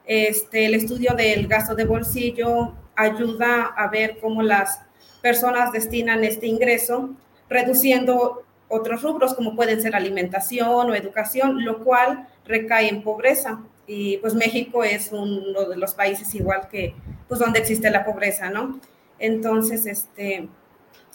Este, 0.05 0.65
el 0.65 0.73
estudio 0.73 1.13
del 1.15 1.47
gasto 1.47 1.75
de 1.75 1.85
bolsillo 1.85 2.73
ayuda 2.95 3.65
a 3.65 3.87
ver 3.89 4.17
cómo 4.19 4.41
las 4.41 4.81
personas 5.21 5.71
destinan 5.71 6.23
este 6.23 6.47
ingreso, 6.47 7.11
reduciendo 7.49 8.43
otros 8.69 9.01
rubros 9.01 9.33
como 9.33 9.55
pueden 9.55 9.81
ser 9.81 9.95
alimentación 9.95 10.89
o 10.89 10.95
educación, 10.95 11.63
lo 11.63 11.83
cual 11.83 12.27
recae 12.45 12.89
en 12.89 13.03
pobreza. 13.03 13.61
Y 13.85 14.17
pues 14.17 14.33
México 14.33 14.83
es 14.83 15.11
uno 15.11 15.69
de 15.69 15.77
los 15.77 15.93
países 15.93 16.33
igual 16.35 16.67
que, 16.69 16.93
pues 17.27 17.39
donde 17.39 17.59
existe 17.59 17.89
la 17.89 18.03
pobreza, 18.03 18.49
¿no? 18.49 18.79
Entonces, 19.19 19.85
este, 19.85 20.49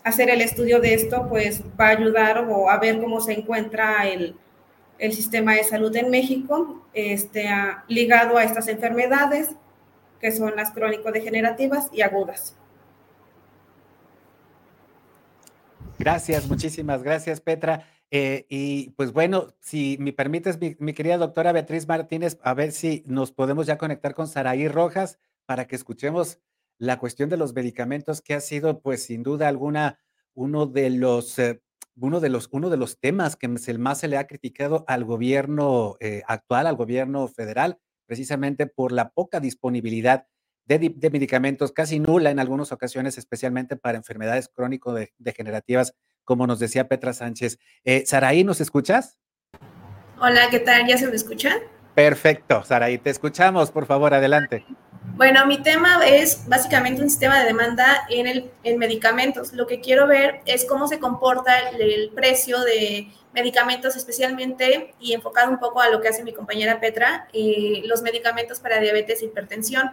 hacer 0.04 0.30
el 0.30 0.40
estudio 0.40 0.80
de 0.80 0.94
esto, 0.94 1.26
pues 1.28 1.62
va 1.78 1.88
a 1.88 1.90
ayudar 1.90 2.46
o 2.48 2.70
a 2.70 2.78
ver 2.78 3.00
cómo 3.00 3.20
se 3.20 3.32
encuentra 3.32 4.08
el, 4.08 4.36
el 4.98 5.12
sistema 5.12 5.54
de 5.54 5.64
salud 5.64 5.94
en 5.96 6.10
México, 6.10 6.82
este, 6.94 7.48
ligado 7.88 8.38
a 8.38 8.44
estas 8.44 8.68
enfermedades, 8.68 9.50
que 10.20 10.30
son 10.30 10.56
las 10.56 10.70
crónico-degenerativas 10.70 11.90
y 11.92 12.02
agudas. 12.02 12.56
Gracias, 16.02 16.48
muchísimas 16.48 17.04
gracias, 17.04 17.40
Petra. 17.40 17.86
Eh, 18.10 18.44
y 18.48 18.90
pues 18.96 19.12
bueno, 19.12 19.54
si 19.60 19.96
me 20.00 20.12
permites, 20.12 20.58
mi, 20.58 20.94
querida 20.94 21.16
doctora 21.16 21.52
Beatriz 21.52 21.86
Martínez, 21.86 22.40
a 22.42 22.54
ver 22.54 22.72
si 22.72 23.04
nos 23.06 23.30
podemos 23.30 23.68
ya 23.68 23.78
conectar 23.78 24.12
con 24.12 24.26
Saraí 24.26 24.66
Rojas 24.66 25.20
para 25.46 25.68
que 25.68 25.76
escuchemos 25.76 26.40
la 26.76 26.98
cuestión 26.98 27.28
de 27.28 27.36
los 27.36 27.54
medicamentos, 27.54 28.20
que 28.20 28.34
ha 28.34 28.40
sido, 28.40 28.80
pues 28.80 29.04
sin 29.04 29.22
duda 29.22 29.46
alguna, 29.46 30.00
uno 30.34 30.66
de 30.66 30.90
los, 30.90 31.38
eh, 31.38 31.62
uno 31.94 32.18
de 32.18 32.30
los, 32.30 32.48
uno 32.50 32.68
de 32.68 32.78
los 32.78 32.98
temas 32.98 33.36
que 33.36 33.46
más 33.46 33.98
se 34.00 34.08
le 34.08 34.16
ha 34.16 34.26
criticado 34.26 34.84
al 34.88 35.04
gobierno 35.04 35.94
eh, 36.00 36.24
actual, 36.26 36.66
al 36.66 36.74
gobierno 36.74 37.28
federal, 37.28 37.78
precisamente 38.06 38.66
por 38.66 38.90
la 38.90 39.10
poca 39.10 39.38
disponibilidad 39.38 40.26
de, 40.66 41.10
medicamentos 41.10 41.72
casi 41.72 41.98
nula 41.98 42.30
en 42.30 42.38
algunas 42.38 42.72
ocasiones, 42.72 43.18
especialmente 43.18 43.76
para 43.76 43.98
enfermedades 43.98 44.48
crónico-degenerativas, 44.48 45.94
como 46.24 46.46
nos 46.46 46.58
decía 46.58 46.88
Petra 46.88 47.12
Sánchez. 47.12 47.58
Eh, 47.84 48.04
Saraí, 48.06 48.44
¿nos 48.44 48.60
escuchas? 48.60 49.18
Hola, 50.20 50.48
¿qué 50.50 50.60
tal? 50.60 50.86
¿Ya 50.86 50.96
se 50.98 51.08
me 51.08 51.16
escucha? 51.16 51.56
Perfecto, 51.94 52.62
Saraí, 52.64 52.98
te 52.98 53.10
escuchamos, 53.10 53.70
por 53.70 53.86
favor, 53.86 54.14
adelante. 54.14 54.64
Bueno, 55.14 55.44
mi 55.46 55.60
tema 55.62 56.00
es 56.06 56.48
básicamente 56.48 57.02
un 57.02 57.10
sistema 57.10 57.40
de 57.40 57.46
demanda 57.46 58.06
en, 58.08 58.26
el, 58.26 58.50
en 58.62 58.78
medicamentos. 58.78 59.52
Lo 59.52 59.66
que 59.66 59.80
quiero 59.80 60.06
ver 60.06 60.40
es 60.46 60.64
cómo 60.64 60.88
se 60.88 60.98
comporta 60.98 61.70
el, 61.70 62.10
precio 62.14 62.60
de 62.60 63.08
medicamentos, 63.34 63.94
especialmente 63.96 64.94
y 65.00 65.12
enfocado 65.12 65.50
un 65.50 65.58
poco 65.58 65.80
a 65.80 65.90
lo 65.90 66.00
que 66.00 66.08
hace 66.08 66.24
mi 66.24 66.32
compañera 66.32 66.80
Petra, 66.80 67.28
eh, 67.32 67.82
los 67.84 68.02
medicamentos 68.02 68.60
para 68.60 68.80
diabetes 68.80 69.20
e 69.20 69.26
hipertensión. 69.26 69.90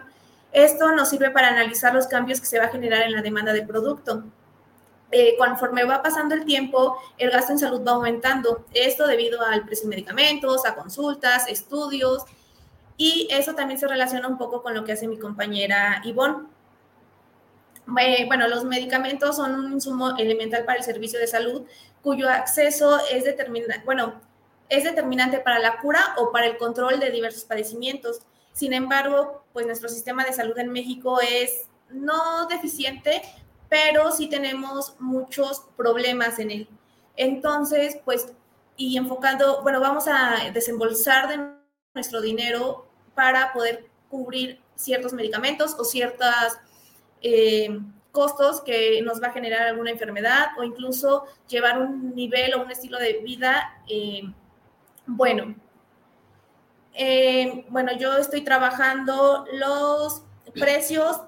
Esto 0.52 0.92
nos 0.92 1.10
sirve 1.10 1.30
para 1.30 1.48
analizar 1.48 1.94
los 1.94 2.06
cambios 2.06 2.40
que 2.40 2.46
se 2.46 2.58
va 2.58 2.66
a 2.66 2.68
generar 2.68 3.02
en 3.02 3.12
la 3.12 3.22
demanda 3.22 3.52
de 3.52 3.62
producto. 3.62 4.24
Eh, 5.12 5.34
conforme 5.38 5.84
va 5.84 6.02
pasando 6.02 6.34
el 6.34 6.44
tiempo, 6.44 6.96
el 7.18 7.30
gasto 7.30 7.52
en 7.52 7.58
salud 7.58 7.82
va 7.86 7.92
aumentando. 7.92 8.64
Esto 8.74 9.06
debido 9.06 9.42
al 9.44 9.64
precio 9.64 9.88
de 9.88 9.96
medicamentos, 9.96 10.64
a 10.66 10.74
consultas, 10.74 11.48
estudios, 11.48 12.24
y 12.96 13.26
eso 13.30 13.54
también 13.54 13.80
se 13.80 13.88
relaciona 13.88 14.28
un 14.28 14.36
poco 14.36 14.62
con 14.62 14.74
lo 14.74 14.84
que 14.84 14.92
hace 14.92 15.08
mi 15.08 15.18
compañera 15.18 16.02
Ivonne. 16.04 16.46
Eh, 17.98 18.26
bueno, 18.26 18.46
los 18.46 18.64
medicamentos 18.64 19.36
son 19.36 19.54
un 19.54 19.72
insumo 19.72 20.16
elemental 20.16 20.64
para 20.64 20.78
el 20.78 20.84
servicio 20.84 21.18
de 21.18 21.26
salud 21.26 21.62
cuyo 22.02 22.28
acceso 22.28 23.00
es, 23.10 23.24
determinante, 23.24 23.82
bueno, 23.84 24.20
es 24.68 24.84
determinante 24.84 25.40
para 25.40 25.58
la 25.58 25.78
cura 25.80 26.14
o 26.18 26.30
para 26.30 26.46
el 26.46 26.56
control 26.56 27.00
de 27.00 27.10
diversos 27.10 27.44
padecimientos. 27.44 28.20
Sin 28.52 28.72
embargo, 28.72 29.44
pues 29.52 29.66
nuestro 29.66 29.88
sistema 29.88 30.24
de 30.24 30.32
salud 30.32 30.58
en 30.58 30.70
México 30.70 31.20
es 31.20 31.68
no 31.90 32.46
deficiente, 32.46 33.22
pero 33.68 34.12
sí 34.12 34.28
tenemos 34.28 34.94
muchos 34.98 35.64
problemas 35.76 36.38
en 36.38 36.50
él. 36.50 36.68
Entonces, 37.16 37.98
pues, 38.04 38.32
y 38.76 38.96
enfocando, 38.96 39.62
bueno, 39.62 39.80
vamos 39.80 40.06
a 40.08 40.50
desembolsar 40.52 41.28
de 41.28 41.50
nuestro 41.94 42.20
dinero 42.20 42.86
para 43.14 43.52
poder 43.52 43.88
cubrir 44.08 44.60
ciertos 44.74 45.12
medicamentos 45.12 45.76
o 45.78 45.84
ciertos 45.84 46.58
eh, 47.22 47.78
costos 48.12 48.60
que 48.62 49.00
nos 49.02 49.22
va 49.22 49.28
a 49.28 49.32
generar 49.32 49.62
alguna 49.62 49.90
enfermedad 49.90 50.48
o 50.58 50.64
incluso 50.64 51.26
llevar 51.48 51.78
un 51.78 52.14
nivel 52.14 52.54
o 52.54 52.62
un 52.62 52.70
estilo 52.70 52.98
de 52.98 53.18
vida 53.18 53.82
eh, 53.88 54.22
bueno. 55.06 55.54
Eh, 56.94 57.64
bueno, 57.68 57.92
yo 57.96 58.16
estoy 58.16 58.42
trabajando 58.42 59.46
los 59.52 60.22
precios 60.52 61.20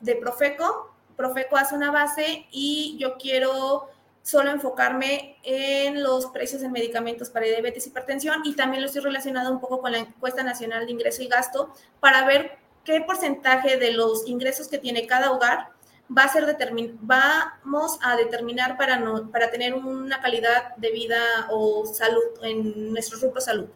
de 0.00 0.16
Profeco. 0.16 0.94
Profeco 1.16 1.56
hace 1.56 1.74
una 1.74 1.90
base 1.90 2.46
y 2.50 2.96
yo 2.98 3.16
quiero 3.16 3.88
solo 4.22 4.50
enfocarme 4.50 5.36
en 5.42 6.02
los 6.02 6.26
precios 6.26 6.62
en 6.62 6.72
medicamentos 6.72 7.28
para 7.28 7.46
diabetes 7.46 7.86
y 7.86 7.90
hipertensión 7.90 8.40
y 8.44 8.56
también 8.56 8.82
lo 8.82 8.86
estoy 8.86 9.02
relacionado 9.02 9.52
un 9.52 9.60
poco 9.60 9.80
con 9.80 9.92
la 9.92 9.98
encuesta 9.98 10.42
nacional 10.42 10.86
de 10.86 10.92
ingreso 10.92 11.22
y 11.22 11.28
gasto 11.28 11.72
para 12.00 12.24
ver 12.24 12.56
qué 12.84 13.02
porcentaje 13.02 13.76
de 13.76 13.92
los 13.92 14.26
ingresos 14.26 14.68
que 14.68 14.78
tiene 14.78 15.06
cada 15.06 15.30
hogar 15.30 15.68
va 16.16 16.22
a 16.24 16.32
ser 16.32 16.46
determin 16.46 16.98
vamos 17.02 17.98
a 18.02 18.16
determinar 18.16 18.78
para, 18.78 18.98
no, 18.98 19.30
para 19.30 19.50
tener 19.50 19.74
una 19.74 20.22
calidad 20.22 20.74
de 20.76 20.90
vida 20.90 21.20
o 21.50 21.84
salud 21.84 22.24
en 22.42 22.92
nuestro 22.92 23.18
grupo 23.20 23.42
salud 23.42 23.68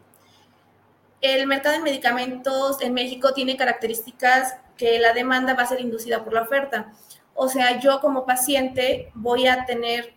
el 1.20 1.46
mercado 1.46 1.76
de 1.76 1.82
medicamentos 1.82 2.80
en 2.80 2.94
México 2.94 3.32
tiene 3.32 3.56
características 3.56 4.56
que 4.76 4.98
la 4.98 5.12
demanda 5.12 5.54
va 5.54 5.64
a 5.64 5.66
ser 5.66 5.80
inducida 5.80 6.24
por 6.24 6.32
la 6.32 6.42
oferta. 6.42 6.92
O 7.34 7.48
sea, 7.48 7.80
yo 7.80 8.00
como 8.00 8.26
paciente 8.26 9.10
voy 9.14 9.46
a 9.46 9.64
tener, 9.64 10.14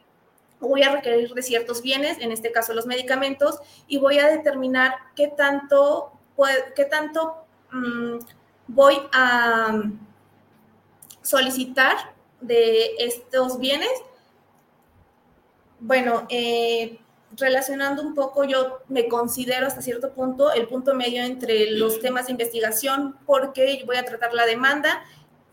voy 0.60 0.84
a 0.84 0.92
requerir 0.92 1.34
de 1.34 1.42
ciertos 1.42 1.82
bienes, 1.82 2.20
en 2.20 2.32
este 2.32 2.52
caso 2.52 2.74
los 2.74 2.86
medicamentos, 2.86 3.60
y 3.88 3.98
voy 3.98 4.20
a 4.20 4.28
determinar 4.28 4.94
qué 5.16 5.28
tanto, 5.28 6.14
qué 6.76 6.86
tanto 6.86 7.46
mm, 7.72 8.20
voy 8.68 8.98
a 9.12 9.84
solicitar 11.22 11.96
de 12.40 12.96
estos 12.98 13.60
bienes 13.60 13.92
Bueno, 15.80 16.26
eh, 16.30 17.00
relacionando 17.38 18.02
un 18.02 18.14
poco, 18.14 18.44
yo 18.44 18.80
me 18.88 19.08
considero 19.08 19.68
hasta 19.68 19.82
cierto 19.82 20.12
punto 20.14 20.52
el 20.52 20.68
punto 20.68 20.94
medio 20.94 21.24
entre 21.24 21.72
los 21.72 22.00
temas 22.00 22.28
de 22.28 22.34
investigación, 22.34 23.18
porque 23.26 23.84
voy 23.86 23.98
a 23.98 24.06
tratar 24.06 24.34
la 24.34 24.46
demanda, 24.46 25.04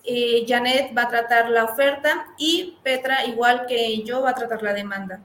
eh, 0.04 0.44
Janet 0.48 0.96
va 0.96 1.02
a 1.02 1.08
tratar 1.08 1.50
la 1.50 1.64
oferta 1.64 2.28
y 2.38 2.78
Petra, 2.82 3.26
igual 3.26 3.66
que 3.66 4.02
yo, 4.02 4.22
va 4.22 4.30
a 4.30 4.34
tratar 4.34 4.62
la 4.62 4.72
demanda. 4.72 5.20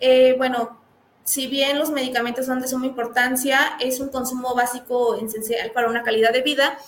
Eh, 0.00 0.34
bueno, 0.38 0.80
si 1.24 1.46
bien 1.46 1.78
los 1.78 1.90
medicamentos 1.90 2.46
son 2.46 2.60
de 2.60 2.68
suma 2.68 2.86
importancia, 2.86 3.76
es 3.80 4.00
un 4.00 4.08
consumo 4.08 4.54
básico 4.54 5.16
esencial 5.16 5.72
para 5.72 5.90
una 5.90 6.02
calidad 6.02 6.32
de 6.32 6.40
vida, 6.40 6.78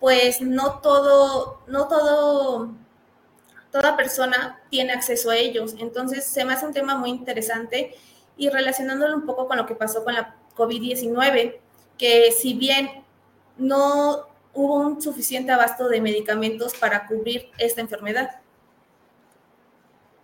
pues 0.00 0.40
no 0.40 0.80
todo, 0.80 1.62
no 1.68 1.86
todo, 1.86 2.72
toda 3.70 3.96
persona 3.96 4.60
tiene 4.68 4.92
acceso 4.92 5.30
a 5.30 5.36
ellos. 5.36 5.76
Entonces, 5.78 6.24
se 6.26 6.44
me 6.44 6.54
hace 6.54 6.66
un 6.66 6.72
tema 6.72 6.96
muy 6.96 7.10
interesante 7.10 7.94
y 8.38 8.48
relacionándolo 8.48 9.16
un 9.16 9.26
poco 9.26 9.46
con 9.46 9.58
lo 9.58 9.66
que 9.66 9.74
pasó 9.74 10.04
con 10.04 10.14
la 10.14 10.36
COVID-19, 10.56 11.58
que 11.98 12.32
si 12.32 12.54
bien 12.54 12.88
no 13.58 14.28
hubo 14.54 14.76
un 14.76 15.02
suficiente 15.02 15.52
abasto 15.52 15.88
de 15.88 16.00
medicamentos 16.00 16.74
para 16.74 17.06
cubrir 17.06 17.50
esta 17.58 17.80
enfermedad. 17.80 18.40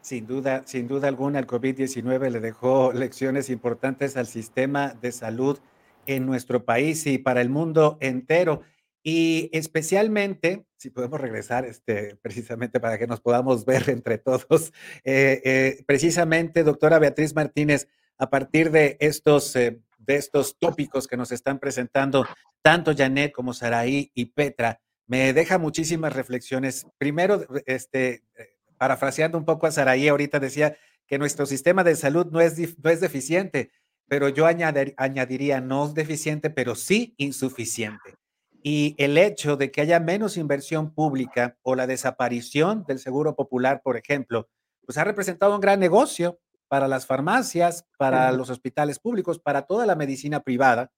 Sin 0.01 0.27
duda, 0.27 0.63
sin 0.67 0.87
duda 0.87 1.09
alguna, 1.09 1.39
el 1.39 1.47
COVID-19 1.47 2.31
le 2.31 2.41
dejó 2.41 2.93
lecciones 2.93 3.51
importantes 3.51 4.17
al 4.17 4.27
sistema 4.27 4.95
de 5.01 5.13
salud 5.13 5.59
en 6.07 6.27
nuestro 6.27 6.65
país 6.65 7.07
y 7.07 7.19
para 7.19 7.41
el 7.41 7.49
mundo 7.49 7.97
entero. 8.01 8.63
Y 9.03 9.51
especialmente, 9.53 10.65
si 10.77 10.91
podemos 10.91 11.21
regresar 11.21 11.65
este, 11.65 12.17
precisamente 12.17 12.81
para 12.81 12.99
que 12.99 13.07
nos 13.07 13.21
podamos 13.21 13.65
ver 13.65 13.89
entre 13.89 14.19
todos, 14.19 14.73
eh, 15.05 15.41
eh, 15.45 15.85
precisamente, 15.87 16.65
doctora 16.65 16.99
Beatriz 16.99 17.35
Martínez, 17.35 17.89
a 18.19 18.31
partir 18.31 18.71
de 18.71 18.97
estos, 19.01 19.55
eh, 19.57 19.81
de 19.99 20.17
estos 20.17 20.59
tópicos 20.59 21.07
que 21.07 21.17
nos 21.17 21.33
están 21.33 21.59
presentando 21.59 22.27
tanto 22.63 22.95
Janet 22.97 23.33
como 23.33 23.53
Saraí 23.53 24.11
y 24.15 24.27
Petra, 24.27 24.81
me 25.07 25.33
deja 25.33 25.59
muchísimas 25.59 26.13
reflexiones. 26.13 26.87
Primero, 26.99 27.47
este, 27.67 28.25
eh, 28.37 28.57
parafraseando 28.79 29.37
un 29.37 29.45
poco 29.45 29.67
a 29.67 29.73
Saraí, 29.73 30.09
ahorita 30.09 30.41
decía 30.41 30.77
que 31.07 31.19
nuestro 31.19 31.47
sistema 31.47 31.85
de 31.85 31.97
salud 31.97 32.27
no 32.31 32.41
es, 32.41 32.57
no 32.83 32.91
es 32.91 33.01
deficiente, 33.01 33.71
pero 34.09 34.29
yo 34.29 34.47
añadiría 34.47 35.61
no 35.61 35.87
es 35.87 35.95
deficiente, 35.95 36.51
pero 36.51 36.75
sí 36.75 37.15
insuficiente. 37.17 38.17
Y 38.63 38.95
el 38.97 39.19
hecho 39.19 39.57
de 39.57 39.71
que 39.71 39.83
haya 39.83 40.01
menos 40.01 40.39
inversión 40.39 40.95
pública 40.95 41.59
o 41.63 41.75
la 41.75 41.87
desaparición 41.87 42.85
del 42.87 42.99
seguro 42.99 43.37
popular, 43.37 43.83
por 43.83 43.97
ejemplo, 43.97 44.49
pues 44.87 44.97
ha 44.97 45.05
representado 45.05 45.55
un 45.55 45.61
gran 45.61 45.81
negocio 45.81 46.41
para 46.69 46.89
las 46.89 47.07
farmacias, 47.07 47.87
para 47.99 48.33
los 48.33 48.51
hospitales 48.51 48.99
públicos, 48.99 49.39
para 49.39 49.63
toda 49.63 49.87
la 49.87 49.95
medicina 49.95 50.41
privada 50.41 50.91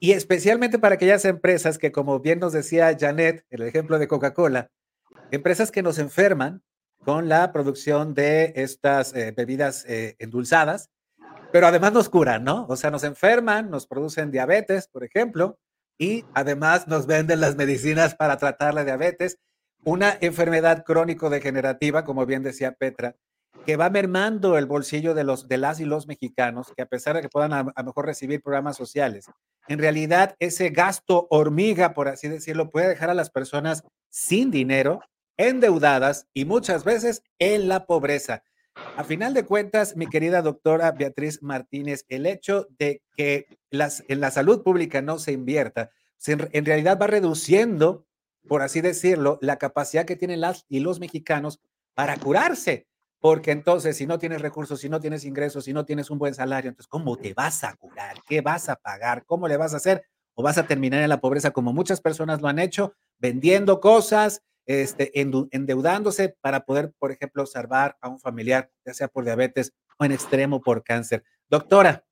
y 0.00 0.12
especialmente 0.12 0.78
para 0.78 0.94
aquellas 0.94 1.26
empresas 1.26 1.76
que, 1.76 1.92
como 1.92 2.20
bien 2.20 2.40
nos 2.40 2.54
decía 2.54 2.96
Janet, 2.98 3.44
el 3.50 3.62
ejemplo 3.62 3.98
de 3.98 4.08
Coca-Cola, 4.08 4.70
empresas 5.30 5.70
que 5.70 5.82
nos 5.82 5.98
enferman 5.98 6.62
con 7.04 7.28
la 7.28 7.52
producción 7.52 8.14
de 8.14 8.54
estas 8.56 9.14
eh, 9.14 9.32
bebidas 9.36 9.84
eh, 9.86 10.16
endulzadas, 10.18 10.88
pero 11.52 11.66
además 11.66 11.92
nos 11.92 12.08
curan, 12.08 12.44
¿no? 12.44 12.66
O 12.68 12.76
sea, 12.76 12.90
nos 12.90 13.04
enferman, 13.04 13.70
nos 13.70 13.86
producen 13.86 14.30
diabetes, 14.30 14.88
por 14.88 15.04
ejemplo, 15.04 15.58
y 15.98 16.24
además 16.32 16.88
nos 16.88 17.06
venden 17.06 17.40
las 17.40 17.56
medicinas 17.56 18.14
para 18.14 18.38
tratar 18.38 18.72
la 18.72 18.84
diabetes, 18.84 19.38
una 19.84 20.16
enfermedad 20.22 20.82
crónico-degenerativa, 20.84 22.04
como 22.04 22.24
bien 22.24 22.42
decía 22.42 22.72
Petra, 22.72 23.16
que 23.64 23.76
va 23.76 23.90
mermando 23.90 24.56
el 24.58 24.66
bolsillo 24.66 25.14
de, 25.14 25.24
los, 25.24 25.48
de 25.48 25.58
las 25.58 25.80
y 25.80 25.84
los 25.84 26.06
mexicanos, 26.06 26.72
que 26.74 26.82
a 26.82 26.86
pesar 26.86 27.16
de 27.16 27.22
que 27.22 27.28
puedan 27.28 27.52
a, 27.52 27.82
mejor 27.82 28.06
recibir 28.06 28.42
programas 28.42 28.76
sociales, 28.76 29.26
en 29.68 29.78
realidad 29.78 30.34
ese 30.38 30.70
gasto 30.70 31.26
hormiga, 31.30 31.94
por 31.94 32.08
así 32.08 32.28
decirlo, 32.28 32.70
puede 32.70 32.88
dejar 32.88 33.10
a 33.10 33.14
las 33.14 33.30
personas 33.30 33.84
sin 34.08 34.50
dinero, 34.50 35.00
endeudadas 35.36 36.26
y 36.34 36.44
muchas 36.44 36.84
veces 36.84 37.22
en 37.38 37.68
la 37.68 37.86
pobreza. 37.86 38.42
A 38.96 39.04
final 39.04 39.34
de 39.34 39.44
cuentas, 39.44 39.96
mi 39.96 40.06
querida 40.06 40.42
doctora 40.42 40.92
Beatriz 40.92 41.42
Martínez, 41.42 42.04
el 42.08 42.26
hecho 42.26 42.66
de 42.78 43.02
que 43.16 43.46
las, 43.70 44.04
en 44.08 44.20
la 44.20 44.30
salud 44.30 44.62
pública 44.62 45.02
no 45.02 45.18
se 45.18 45.32
invierta, 45.32 45.90
en 46.26 46.64
realidad 46.64 46.98
va 47.00 47.06
reduciendo, 47.06 48.06
por 48.46 48.62
así 48.62 48.80
decirlo, 48.80 49.38
la 49.42 49.56
capacidad 49.56 50.04
que 50.04 50.16
tienen 50.16 50.40
las 50.40 50.64
y 50.68 50.80
los 50.80 51.00
mexicanos 51.00 51.60
para 51.94 52.16
curarse 52.16 52.86
porque 53.20 53.50
entonces 53.50 53.96
si 53.96 54.06
no 54.06 54.18
tienes 54.18 54.40
recursos, 54.40 54.80
si 54.80 54.88
no 54.88 54.98
tienes 54.98 55.24
ingresos, 55.24 55.64
si 55.64 55.72
no 55.72 55.84
tienes 55.84 56.10
un 56.10 56.18
buen 56.18 56.34
salario, 56.34 56.70
entonces 56.70 56.88
¿cómo 56.88 57.16
te 57.16 57.34
vas 57.34 57.62
a 57.64 57.76
curar? 57.76 58.16
¿Qué 58.26 58.40
vas 58.40 58.68
a 58.68 58.76
pagar? 58.76 59.24
¿Cómo 59.26 59.46
le 59.46 59.58
vas 59.58 59.74
a 59.74 59.76
hacer? 59.76 60.02
¿O 60.34 60.42
vas 60.42 60.58
a 60.58 60.66
terminar 60.66 61.02
en 61.02 61.08
la 61.10 61.20
pobreza 61.20 61.50
como 61.50 61.72
muchas 61.72 62.00
personas 62.00 62.40
lo 62.40 62.48
han 62.48 62.58
hecho, 62.58 62.94
vendiendo 63.18 63.80
cosas, 63.80 64.42
este, 64.64 65.12
endeudándose 65.20 66.34
para 66.40 66.64
poder, 66.64 66.92
por 66.98 67.12
ejemplo, 67.12 67.44
salvar 67.44 67.96
a 68.00 68.08
un 68.08 68.18
familiar, 68.18 68.70
ya 68.86 68.94
sea 68.94 69.08
por 69.08 69.24
diabetes 69.24 69.74
o 69.98 70.04
en 70.04 70.12
extremo 70.12 70.62
por 70.62 70.82
cáncer? 70.82 71.22
Doctora. 71.48 72.04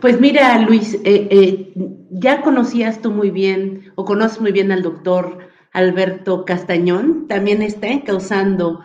Pues 0.00 0.20
mira, 0.20 0.58
Luis, 0.58 0.94
eh, 1.04 1.28
eh, 1.30 1.72
ya 2.10 2.42
conocías 2.42 3.00
tú 3.00 3.12
muy 3.12 3.30
bien 3.30 3.92
o 3.94 4.04
conoces 4.04 4.40
muy 4.40 4.52
bien 4.52 4.72
al 4.72 4.82
doctor 4.82 5.38
Alberto 5.72 6.44
Castañón, 6.44 7.28
también 7.28 7.62
está 7.62 7.88
causando 8.04 8.80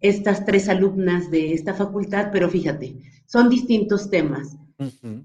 estas 0.00 0.44
tres 0.44 0.68
alumnas 0.68 1.30
de 1.30 1.52
esta 1.52 1.74
facultad, 1.74 2.30
pero 2.32 2.48
fíjate, 2.48 2.96
son 3.26 3.48
distintos 3.48 4.10
temas 4.10 4.56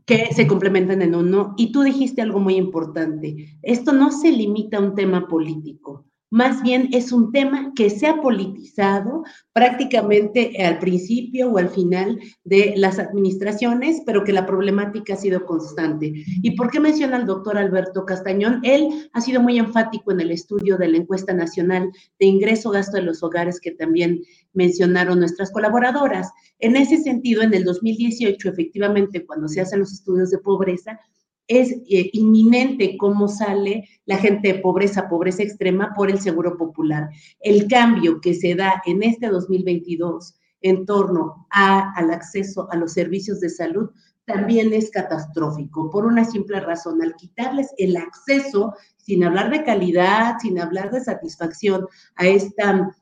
que 0.05 0.33
se 0.33 0.47
complementan 0.47 1.01
en 1.01 1.15
uno. 1.15 1.53
Y 1.57 1.71
tú 1.71 1.83
dijiste 1.83 2.21
algo 2.21 2.39
muy 2.39 2.55
importante, 2.55 3.57
esto 3.61 3.93
no 3.93 4.11
se 4.11 4.31
limita 4.31 4.77
a 4.77 4.81
un 4.81 4.95
tema 4.95 5.27
político, 5.27 6.05
más 6.33 6.63
bien 6.63 6.89
es 6.93 7.11
un 7.11 7.31
tema 7.31 7.73
que 7.75 7.91
se 7.91 8.07
ha 8.07 8.19
politizado 8.19 9.23
prácticamente 9.53 10.65
al 10.65 10.79
principio 10.79 11.51
o 11.51 11.59
al 11.59 11.69
final 11.69 12.19
de 12.43 12.73
las 12.75 12.97
administraciones, 12.97 14.01
pero 14.03 14.23
que 14.23 14.33
la 14.33 14.47
problemática 14.47 15.13
ha 15.13 15.17
sido 15.17 15.45
constante. 15.45 16.11
¿Y 16.41 16.55
por 16.55 16.71
qué 16.71 16.79
menciona 16.79 17.17
al 17.17 17.27
doctor 17.27 17.55
Alberto 17.55 18.03
Castañón? 18.03 18.61
Él 18.63 19.11
ha 19.13 19.21
sido 19.21 19.41
muy 19.41 19.59
enfático 19.59 20.11
en 20.11 20.21
el 20.21 20.31
estudio 20.31 20.75
de 20.75 20.87
la 20.87 20.97
encuesta 20.97 21.35
nacional 21.35 21.91
de 22.19 22.25
ingreso-gasto 22.25 22.97
de 22.97 23.03
los 23.03 23.21
hogares 23.21 23.59
que 23.59 23.69
también 23.69 24.19
mencionaron 24.53 25.19
nuestras 25.19 25.51
colaboradoras. 25.51 26.31
En 26.57 26.75
ese 26.75 26.97
sentido, 26.97 27.43
en 27.43 27.53
el 27.53 27.63
2018, 27.63 28.49
efectivamente, 28.49 29.23
cuando 29.23 29.47
se 29.47 29.61
hacen 29.61 29.81
los 29.81 29.93
estudios 29.93 30.31
de 30.31 30.39
pobreza, 30.39 30.99
es 31.47 31.71
eh, 31.71 32.09
inminente 32.13 32.97
cómo 32.97 33.27
sale 33.27 33.89
la 34.05 34.17
gente 34.17 34.53
de 34.53 34.59
pobreza, 34.59 35.09
pobreza 35.09 35.43
extrema 35.43 35.93
por 35.95 36.09
el 36.09 36.19
Seguro 36.19 36.57
Popular. 36.57 37.09
El 37.39 37.67
cambio 37.67 38.21
que 38.21 38.33
se 38.33 38.55
da 38.55 38.81
en 38.85 39.03
este 39.03 39.27
2022 39.27 40.35
en 40.61 40.85
torno 40.85 41.47
al 41.49 42.09
acceso 42.11 42.69
a 42.71 42.77
los 42.77 42.93
servicios 42.93 43.39
de 43.41 43.49
salud 43.49 43.89
también 44.25 44.71
es 44.71 44.89
catastrófico 44.89 45.89
por 45.89 46.05
una 46.05 46.23
simple 46.23 46.61
razón. 46.61 47.01
Al 47.01 47.15
quitarles 47.15 47.73
el 47.77 47.97
acceso, 47.97 48.73
sin 48.95 49.25
hablar 49.25 49.51
de 49.51 49.65
calidad, 49.65 50.37
sin 50.41 50.59
hablar 50.59 50.91
de 50.91 51.01
satisfacción 51.01 51.87
a 52.15 52.27
esta 52.27 52.95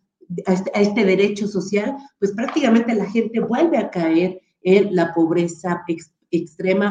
este, 0.48 0.72
a 0.74 0.82
este, 0.82 1.04
derecho 1.04 1.46
social, 1.46 1.96
pues 2.18 2.32
prácticamente 2.32 2.96
la 2.96 3.06
gente 3.06 3.42
vuelve 3.42 3.78
a 3.78 3.90
caer 3.90 4.40
en 4.64 4.96
la 4.96 5.14
pobreza 5.14 5.84
extrema 5.88 6.21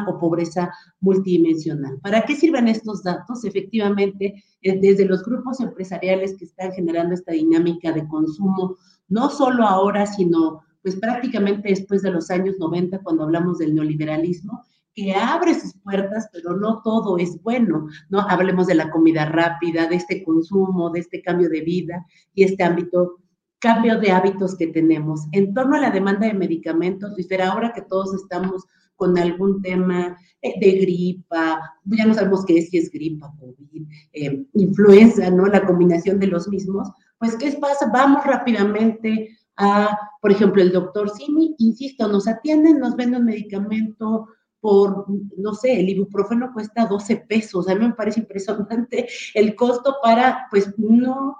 o 0.07 0.19
pobreza 0.19 0.71
multidimensional. 0.99 1.99
¿Para 2.01 2.23
qué 2.23 2.35
sirven 2.35 2.67
estos 2.67 3.03
datos? 3.03 3.43
Efectivamente, 3.43 4.43
desde 4.61 5.05
los 5.05 5.23
grupos 5.23 5.59
empresariales 5.59 6.37
que 6.37 6.45
están 6.45 6.71
generando 6.71 7.13
esta 7.13 7.31
dinámica 7.31 7.91
de 7.91 8.07
consumo, 8.07 8.77
no 9.07 9.29
solo 9.29 9.65
ahora, 9.65 10.05
sino 10.05 10.61
pues 10.81 10.95
prácticamente 10.95 11.69
después 11.69 12.01
de 12.01 12.11
los 12.11 12.29
años 12.31 12.55
90, 12.59 12.99
cuando 13.03 13.23
hablamos 13.23 13.59
del 13.59 13.75
neoliberalismo, 13.75 14.63
que 14.93 15.13
abre 15.13 15.59
sus 15.59 15.73
puertas, 15.83 16.29
pero 16.33 16.57
no 16.57 16.81
todo 16.83 17.17
es 17.17 17.41
bueno, 17.41 17.87
¿no? 18.09 18.19
Hablemos 18.21 18.67
de 18.67 18.75
la 18.75 18.91
comida 18.91 19.25
rápida, 19.25 19.87
de 19.87 19.95
este 19.95 20.23
consumo, 20.23 20.89
de 20.89 20.99
este 20.99 21.21
cambio 21.21 21.49
de 21.49 21.61
vida 21.61 22.05
y 22.33 22.43
este 22.43 22.63
ámbito, 22.63 23.19
cambio 23.59 23.99
de 23.99 24.11
hábitos 24.11 24.55
que 24.57 24.67
tenemos. 24.67 25.21
En 25.31 25.53
torno 25.53 25.75
a 25.75 25.81
la 25.81 25.91
demanda 25.91 26.27
de 26.27 26.33
medicamentos, 26.33 27.13
y 27.17 27.41
ahora 27.41 27.73
que 27.73 27.83
todos 27.83 28.13
estamos 28.15 28.65
con 29.01 29.17
algún 29.17 29.63
tema 29.63 30.15
de 30.43 30.71
gripa, 30.73 31.59
ya 31.85 32.05
no 32.05 32.13
sabemos 32.13 32.45
qué 32.45 32.59
es, 32.59 32.69
si 32.69 32.77
es 32.77 32.91
gripa, 32.91 33.33
COVID, 33.39 33.87
eh, 34.13 34.45
influenza, 34.53 35.27
¿no? 35.31 35.47
La 35.47 35.65
combinación 35.65 36.19
de 36.19 36.27
los 36.27 36.47
mismos, 36.47 36.87
pues 37.17 37.35
¿qué 37.35 37.51
pasa? 37.53 37.89
Vamos 37.91 38.23
rápidamente 38.23 39.35
a, 39.57 39.97
por 40.21 40.31
ejemplo, 40.31 40.61
el 40.61 40.71
doctor 40.71 41.09
Simi, 41.09 41.55
insisto, 41.57 42.07
nos 42.07 42.27
atienden, 42.27 42.77
nos 42.79 42.95
venden 42.95 43.21
un 43.21 43.25
medicamento 43.25 44.27
por, 44.59 45.07
no 45.35 45.55
sé, 45.55 45.79
el 45.79 45.89
ibuprofeno 45.89 46.53
cuesta 46.53 46.85
12 46.85 47.25
pesos, 47.27 47.67
a 47.67 47.73
mí 47.73 47.87
me 47.87 47.95
parece 47.95 48.19
impresionante 48.19 49.07
el 49.33 49.55
costo 49.55 49.95
para, 50.03 50.45
pues, 50.51 50.77
no 50.77 51.35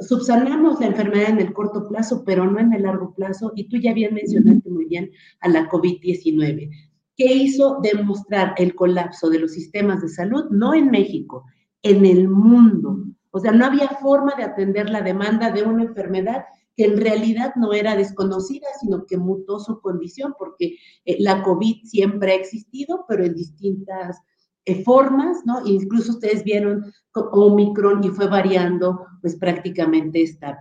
subsanamos 0.00 0.78
la 0.80 0.86
enfermedad 0.86 1.30
en 1.30 1.40
el 1.40 1.52
corto 1.52 1.88
plazo, 1.88 2.22
pero 2.24 2.48
no 2.50 2.58
en 2.58 2.72
el 2.72 2.82
largo 2.82 3.14
plazo. 3.14 3.52
Y 3.54 3.68
tú 3.68 3.76
ya 3.78 3.92
bien 3.92 4.14
mencionaste 4.14 4.70
muy 4.70 4.84
bien 4.86 5.10
a 5.40 5.48
la 5.48 5.68
COVID-19. 5.68 6.70
¿Qué 7.18 7.34
hizo? 7.34 7.80
Demostrar 7.82 8.54
el 8.58 8.76
colapso 8.76 9.28
de 9.28 9.40
los 9.40 9.52
sistemas 9.52 10.00
de 10.00 10.08
salud, 10.08 10.44
no 10.50 10.72
en 10.72 10.88
México, 10.88 11.44
en 11.82 12.06
el 12.06 12.28
mundo. 12.28 13.04
O 13.32 13.40
sea, 13.40 13.50
no 13.50 13.66
había 13.66 13.88
forma 13.88 14.34
de 14.36 14.44
atender 14.44 14.88
la 14.88 15.02
demanda 15.02 15.50
de 15.50 15.64
una 15.64 15.82
enfermedad 15.82 16.44
que 16.76 16.84
en 16.84 16.96
realidad 16.96 17.54
no 17.56 17.72
era 17.72 17.96
desconocida, 17.96 18.68
sino 18.80 19.04
que 19.04 19.16
mutó 19.16 19.58
su 19.58 19.80
condición, 19.80 20.36
porque 20.38 20.76
eh, 21.04 21.16
la 21.18 21.42
COVID 21.42 21.82
siempre 21.82 22.32
ha 22.32 22.36
existido, 22.36 23.04
pero 23.08 23.24
en 23.24 23.34
distintas 23.34 24.20
eh, 24.64 24.84
formas, 24.84 25.38
¿no? 25.44 25.66
Incluso 25.66 26.12
ustedes 26.12 26.44
vieron 26.44 26.84
Omicron 27.14 28.04
y 28.04 28.10
fue 28.10 28.28
variando, 28.28 29.06
pues 29.20 29.34
prácticamente 29.34 30.22
esta, 30.22 30.56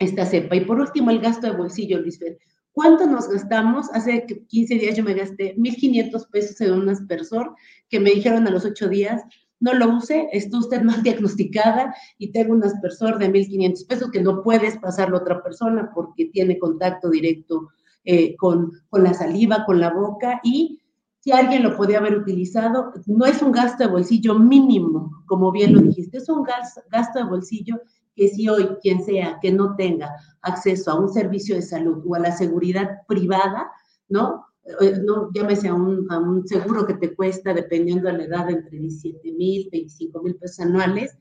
esta 0.00 0.26
cepa. 0.26 0.56
Y 0.56 0.64
por 0.64 0.80
último, 0.80 1.12
el 1.12 1.20
gasto 1.20 1.46
de 1.46 1.56
bolsillo, 1.56 2.00
Luis 2.00 2.18
Fer. 2.18 2.36
¿Cuánto 2.74 3.06
nos 3.06 3.28
gastamos? 3.28 3.88
Hace 3.92 4.26
15 4.26 4.74
días 4.74 4.96
yo 4.96 5.04
me 5.04 5.14
gasté 5.14 5.54
1.500 5.56 6.28
pesos 6.28 6.60
en 6.60 6.72
un 6.72 6.88
aspersor 6.88 7.54
que 7.88 8.00
me 8.00 8.10
dijeron 8.10 8.48
a 8.48 8.50
los 8.50 8.64
8 8.64 8.88
días, 8.88 9.22
no 9.60 9.74
lo 9.74 9.96
use, 9.96 10.28
está 10.32 10.58
usted 10.58 10.82
mal 10.82 11.00
diagnosticada 11.04 11.94
y 12.18 12.32
tengo 12.32 12.52
un 12.52 12.64
aspersor 12.64 13.18
de 13.18 13.32
1.500 13.32 13.86
pesos 13.86 14.10
que 14.10 14.20
no 14.20 14.42
puedes 14.42 14.76
pasarlo 14.78 15.16
a 15.16 15.20
otra 15.20 15.40
persona 15.40 15.92
porque 15.94 16.26
tiene 16.26 16.58
contacto 16.58 17.10
directo 17.10 17.68
eh, 18.04 18.34
con, 18.36 18.72
con 18.90 19.04
la 19.04 19.14
saliva, 19.14 19.64
con 19.64 19.78
la 19.78 19.90
boca 19.90 20.40
y 20.42 20.80
si 21.20 21.30
alguien 21.30 21.62
lo 21.62 21.76
podía 21.76 21.98
haber 21.98 22.18
utilizado, 22.18 22.92
no 23.06 23.24
es 23.24 23.40
un 23.40 23.52
gasto 23.52 23.84
de 23.84 23.90
bolsillo 23.90 24.36
mínimo, 24.36 25.22
como 25.26 25.52
bien 25.52 25.72
lo 25.72 25.80
dijiste, 25.80 26.18
es 26.18 26.28
un 26.28 26.42
gasto 26.42 27.18
de 27.18 27.24
bolsillo 27.24 27.80
que 28.14 28.28
si 28.28 28.48
hoy 28.48 28.68
quien 28.82 29.04
sea 29.04 29.38
que 29.40 29.52
no 29.52 29.76
tenga 29.76 30.14
acceso 30.42 30.90
a 30.90 30.98
un 30.98 31.12
servicio 31.12 31.54
de 31.56 31.62
salud 31.62 32.02
o 32.06 32.14
a 32.14 32.20
la 32.20 32.32
seguridad 32.32 33.02
privada, 33.06 33.70
¿no? 34.08 34.46
Eh, 34.80 34.98
no 35.02 35.30
llámese 35.32 35.68
a 35.68 35.74
un, 35.74 36.10
a 36.10 36.18
un 36.18 36.46
seguro 36.46 36.86
que 36.86 36.94
te 36.94 37.14
cuesta, 37.14 37.52
dependiendo 37.52 38.08
de 38.08 38.18
la 38.18 38.24
edad, 38.24 38.50
entre 38.50 38.78
17 38.78 39.32
mil, 39.32 39.68
25 39.70 40.22
mil 40.22 40.36
pesos 40.36 40.60
anuales, 40.60 41.16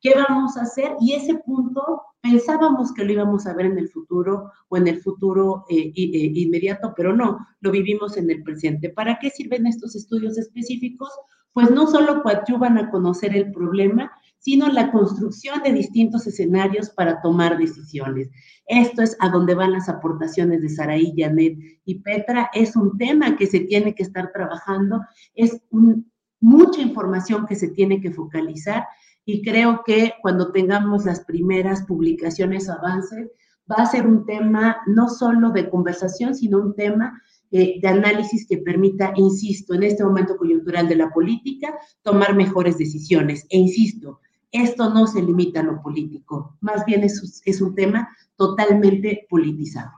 ¿qué 0.00 0.14
vamos 0.14 0.56
a 0.56 0.62
hacer? 0.62 0.96
Y 1.00 1.12
ese 1.12 1.36
punto 1.36 2.02
pensábamos 2.20 2.92
que 2.92 3.04
lo 3.04 3.12
íbamos 3.12 3.46
a 3.46 3.54
ver 3.54 3.66
en 3.66 3.78
el 3.78 3.88
futuro 3.88 4.50
o 4.68 4.76
en 4.76 4.88
el 4.88 5.00
futuro 5.00 5.64
eh, 5.68 5.92
eh, 5.94 6.32
inmediato, 6.34 6.92
pero 6.96 7.14
no, 7.14 7.38
lo 7.60 7.70
vivimos 7.70 8.16
en 8.16 8.30
el 8.30 8.42
presente. 8.42 8.90
¿Para 8.90 9.18
qué 9.20 9.30
sirven 9.30 9.66
estos 9.66 9.94
estudios 9.94 10.36
específicos? 10.36 11.10
Pues 11.52 11.70
no 11.70 11.86
solo 11.86 12.22
coadyuvan 12.22 12.78
a 12.78 12.90
conocer 12.90 13.36
el 13.36 13.52
problema, 13.52 14.12
sino 14.48 14.68
la 14.68 14.90
construcción 14.90 15.62
de 15.62 15.74
distintos 15.74 16.26
escenarios 16.26 16.88
para 16.88 17.20
tomar 17.20 17.58
decisiones. 17.58 18.30
Esto 18.66 19.02
es 19.02 19.14
a 19.20 19.28
donde 19.28 19.54
van 19.54 19.72
las 19.72 19.90
aportaciones 19.90 20.62
de 20.62 20.70
Saraí, 20.70 21.12
Janet 21.14 21.58
y 21.84 21.96
Petra. 21.96 22.48
Es 22.54 22.74
un 22.74 22.96
tema 22.96 23.36
que 23.36 23.46
se 23.46 23.60
tiene 23.60 23.94
que 23.94 24.04
estar 24.04 24.32
trabajando, 24.32 25.02
es 25.34 25.60
mucha 26.40 26.80
información 26.80 27.44
que 27.44 27.56
se 27.56 27.68
tiene 27.68 28.00
que 28.00 28.10
focalizar 28.10 28.86
y 29.26 29.42
creo 29.42 29.82
que 29.84 30.14
cuando 30.22 30.50
tengamos 30.50 31.04
las 31.04 31.20
primeras 31.26 31.82
publicaciones 31.82 32.70
avance, 32.70 33.30
va 33.70 33.82
a 33.82 33.86
ser 33.86 34.06
un 34.06 34.24
tema 34.24 34.78
no 34.86 35.10
solo 35.10 35.50
de 35.50 35.68
conversación, 35.68 36.34
sino 36.34 36.56
un 36.56 36.74
tema 36.74 37.20
eh, 37.50 37.78
de 37.82 37.88
análisis 37.88 38.46
que 38.48 38.56
permita, 38.56 39.12
insisto, 39.14 39.74
en 39.74 39.82
este 39.82 40.04
momento 40.04 40.38
coyuntural 40.38 40.88
de 40.88 40.96
la 40.96 41.10
política, 41.10 41.74
tomar 42.00 42.34
mejores 42.34 42.78
decisiones. 42.78 43.44
E 43.50 43.58
insisto, 43.58 44.20
esto 44.52 44.90
no 44.90 45.06
se 45.06 45.22
limita 45.22 45.60
a 45.60 45.64
lo 45.64 45.82
político, 45.82 46.56
más 46.60 46.84
bien 46.84 47.04
es, 47.04 47.42
es 47.44 47.60
un 47.60 47.74
tema 47.74 48.08
totalmente 48.36 49.26
politizado. 49.28 49.90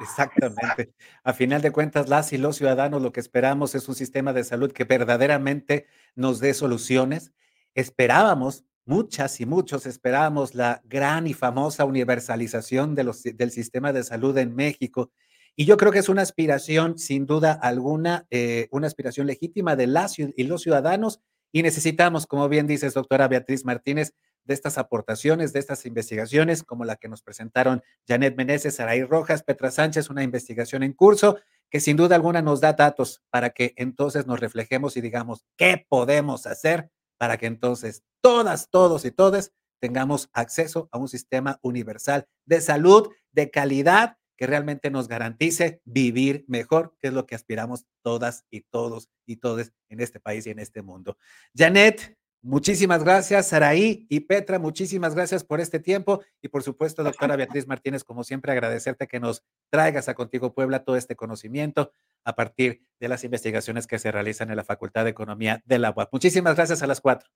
Exactamente. 0.00 0.94
A 1.24 1.32
final 1.32 1.60
de 1.62 1.72
cuentas, 1.72 2.08
las 2.08 2.32
y 2.32 2.38
los 2.38 2.56
ciudadanos 2.56 3.02
lo 3.02 3.12
que 3.12 3.20
esperamos 3.20 3.74
es 3.74 3.88
un 3.88 3.94
sistema 3.94 4.32
de 4.32 4.44
salud 4.44 4.72
que 4.72 4.84
verdaderamente 4.84 5.86
nos 6.14 6.40
dé 6.40 6.54
soluciones. 6.54 7.32
Esperábamos, 7.74 8.64
muchas 8.86 9.40
y 9.40 9.46
muchos 9.46 9.86
esperábamos 9.86 10.54
la 10.54 10.80
gran 10.84 11.26
y 11.26 11.34
famosa 11.34 11.84
universalización 11.84 12.94
del 12.94 13.50
sistema 13.50 13.92
de 13.92 14.02
salud 14.02 14.36
en 14.38 14.54
México. 14.54 15.10
Y 15.54 15.66
yo 15.66 15.76
creo 15.76 15.92
que 15.92 15.98
es 15.98 16.08
una 16.08 16.22
aspiración, 16.22 16.98
sin 16.98 17.26
duda 17.26 17.52
alguna, 17.52 18.26
eh, 18.30 18.68
una 18.70 18.86
aspiración 18.86 19.26
legítima 19.26 19.76
de 19.76 19.86
las 19.86 20.18
y 20.18 20.44
los 20.44 20.62
ciudadanos 20.62 21.20
y 21.52 21.62
necesitamos, 21.62 22.26
como 22.26 22.48
bien 22.48 22.66
dices, 22.66 22.94
doctora 22.94 23.28
Beatriz 23.28 23.64
Martínez, 23.64 24.14
de 24.44 24.54
estas 24.54 24.78
aportaciones, 24.78 25.52
de 25.52 25.60
estas 25.60 25.84
investigaciones, 25.86 26.62
como 26.62 26.84
la 26.84 26.96
que 26.96 27.08
nos 27.08 27.22
presentaron 27.22 27.82
Janet 28.08 28.36
Meneses, 28.36 28.76
Saraí 28.76 29.04
Rojas, 29.04 29.42
Petra 29.42 29.70
Sánchez, 29.70 30.10
una 30.10 30.22
investigación 30.22 30.82
en 30.82 30.92
curso 30.92 31.38
que 31.70 31.80
sin 31.80 31.96
duda 31.96 32.16
alguna 32.16 32.42
nos 32.42 32.60
da 32.60 32.72
datos 32.72 33.22
para 33.30 33.50
que 33.50 33.74
entonces 33.76 34.26
nos 34.26 34.40
reflejemos 34.40 34.96
y 34.96 35.00
digamos 35.00 35.44
qué 35.56 35.86
podemos 35.88 36.46
hacer 36.46 36.90
para 37.16 37.36
que 37.36 37.46
entonces 37.46 38.02
todas, 38.20 38.70
todos 38.70 39.04
y 39.04 39.12
todas 39.12 39.52
tengamos 39.78 40.28
acceso 40.32 40.88
a 40.90 40.98
un 40.98 41.08
sistema 41.08 41.58
universal 41.62 42.26
de 42.44 42.60
salud, 42.60 43.08
de 43.32 43.50
calidad, 43.50 44.16
que 44.40 44.46
realmente 44.46 44.90
nos 44.90 45.06
garantice 45.06 45.82
vivir 45.84 46.46
mejor, 46.48 46.96
que 46.98 47.08
es 47.08 47.12
lo 47.12 47.26
que 47.26 47.34
aspiramos 47.34 47.84
todas 48.00 48.46
y 48.50 48.62
todos 48.62 49.10
y 49.26 49.36
todes 49.36 49.74
en 49.90 50.00
este 50.00 50.18
país 50.18 50.46
y 50.46 50.50
en 50.50 50.58
este 50.58 50.80
mundo. 50.80 51.18
Janet, 51.54 52.16
muchísimas 52.40 53.04
gracias. 53.04 53.48
Saraí 53.48 54.06
y 54.08 54.20
Petra, 54.20 54.58
muchísimas 54.58 55.14
gracias 55.14 55.44
por 55.44 55.60
este 55.60 55.78
tiempo. 55.78 56.22
Y 56.40 56.48
por 56.48 56.62
supuesto, 56.62 57.04
doctora 57.04 57.36
Beatriz 57.36 57.66
Martínez, 57.66 58.02
como 58.02 58.24
siempre, 58.24 58.52
agradecerte 58.52 59.06
que 59.06 59.20
nos 59.20 59.44
traigas 59.68 60.08
a 60.08 60.14
Contigo 60.14 60.54
Puebla 60.54 60.84
todo 60.84 60.96
este 60.96 61.16
conocimiento 61.16 61.92
a 62.24 62.34
partir 62.34 62.82
de 62.98 63.08
las 63.08 63.24
investigaciones 63.24 63.86
que 63.86 63.98
se 63.98 64.10
realizan 64.10 64.48
en 64.48 64.56
la 64.56 64.64
Facultad 64.64 65.04
de 65.04 65.10
Economía 65.10 65.62
de 65.66 65.78
la 65.78 65.90
UAP. 65.90 66.14
Muchísimas 66.14 66.56
gracias 66.56 66.82
a 66.82 66.86
las 66.86 67.02
cuatro. 67.02 67.28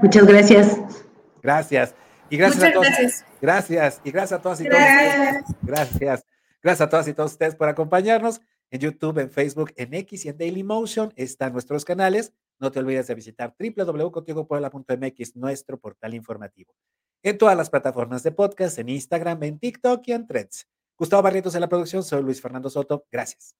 Muchas 0.00 0.26
gracias. 0.26 0.78
Gracias. 1.42 1.94
Y 2.30 2.36
gracias 2.36 2.64
a 2.64 2.72
todos. 2.72 2.86
Gracias. 3.40 4.00
Y 4.04 4.10
gracias 4.10 4.38
a 4.38 4.42
todas 4.42 4.60
y 4.60 4.64
todos 4.64 4.80
ustedes. 4.80 5.44
Gracias. 5.62 6.24
Gracias 6.62 6.86
a 6.86 6.90
todas 6.90 7.08
y 7.08 7.14
todos 7.14 7.32
ustedes 7.32 7.54
por 7.54 7.68
acompañarnos 7.68 8.40
en 8.70 8.80
YouTube, 8.80 9.18
en 9.18 9.30
Facebook, 9.30 9.72
en 9.76 9.94
X 9.94 10.24
y 10.24 10.28
en 10.30 10.38
Dailymotion. 10.38 11.12
Están 11.16 11.52
nuestros 11.52 11.84
canales. 11.84 12.32
No 12.58 12.72
te 12.72 12.80
olvides 12.80 13.06
de 13.06 13.14
visitar 13.14 13.54
www.contigopuebla.mx, 13.58 15.36
nuestro 15.36 15.78
portal 15.78 16.14
informativo. 16.14 16.74
En 17.22 17.38
todas 17.38 17.56
las 17.56 17.70
plataformas 17.70 18.22
de 18.22 18.32
podcast, 18.32 18.78
en 18.78 18.88
Instagram, 18.88 19.42
en 19.42 19.58
TikTok 19.58 20.02
y 20.06 20.12
en 20.12 20.26
Threads. 20.26 20.66
Gustavo 20.96 21.22
Barrientos 21.22 21.54
en 21.54 21.60
la 21.60 21.68
producción. 21.68 22.02
Soy 22.02 22.22
Luis 22.22 22.40
Fernando 22.40 22.70
Soto. 22.70 23.04
Gracias. 23.12 23.54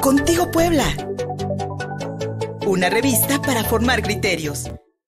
Contigo 0.00 0.50
Puebla. 0.50 0.84
Una 2.66 2.88
revista 2.88 3.40
para 3.42 3.64
formar 3.64 4.02
criterios. 4.02 4.70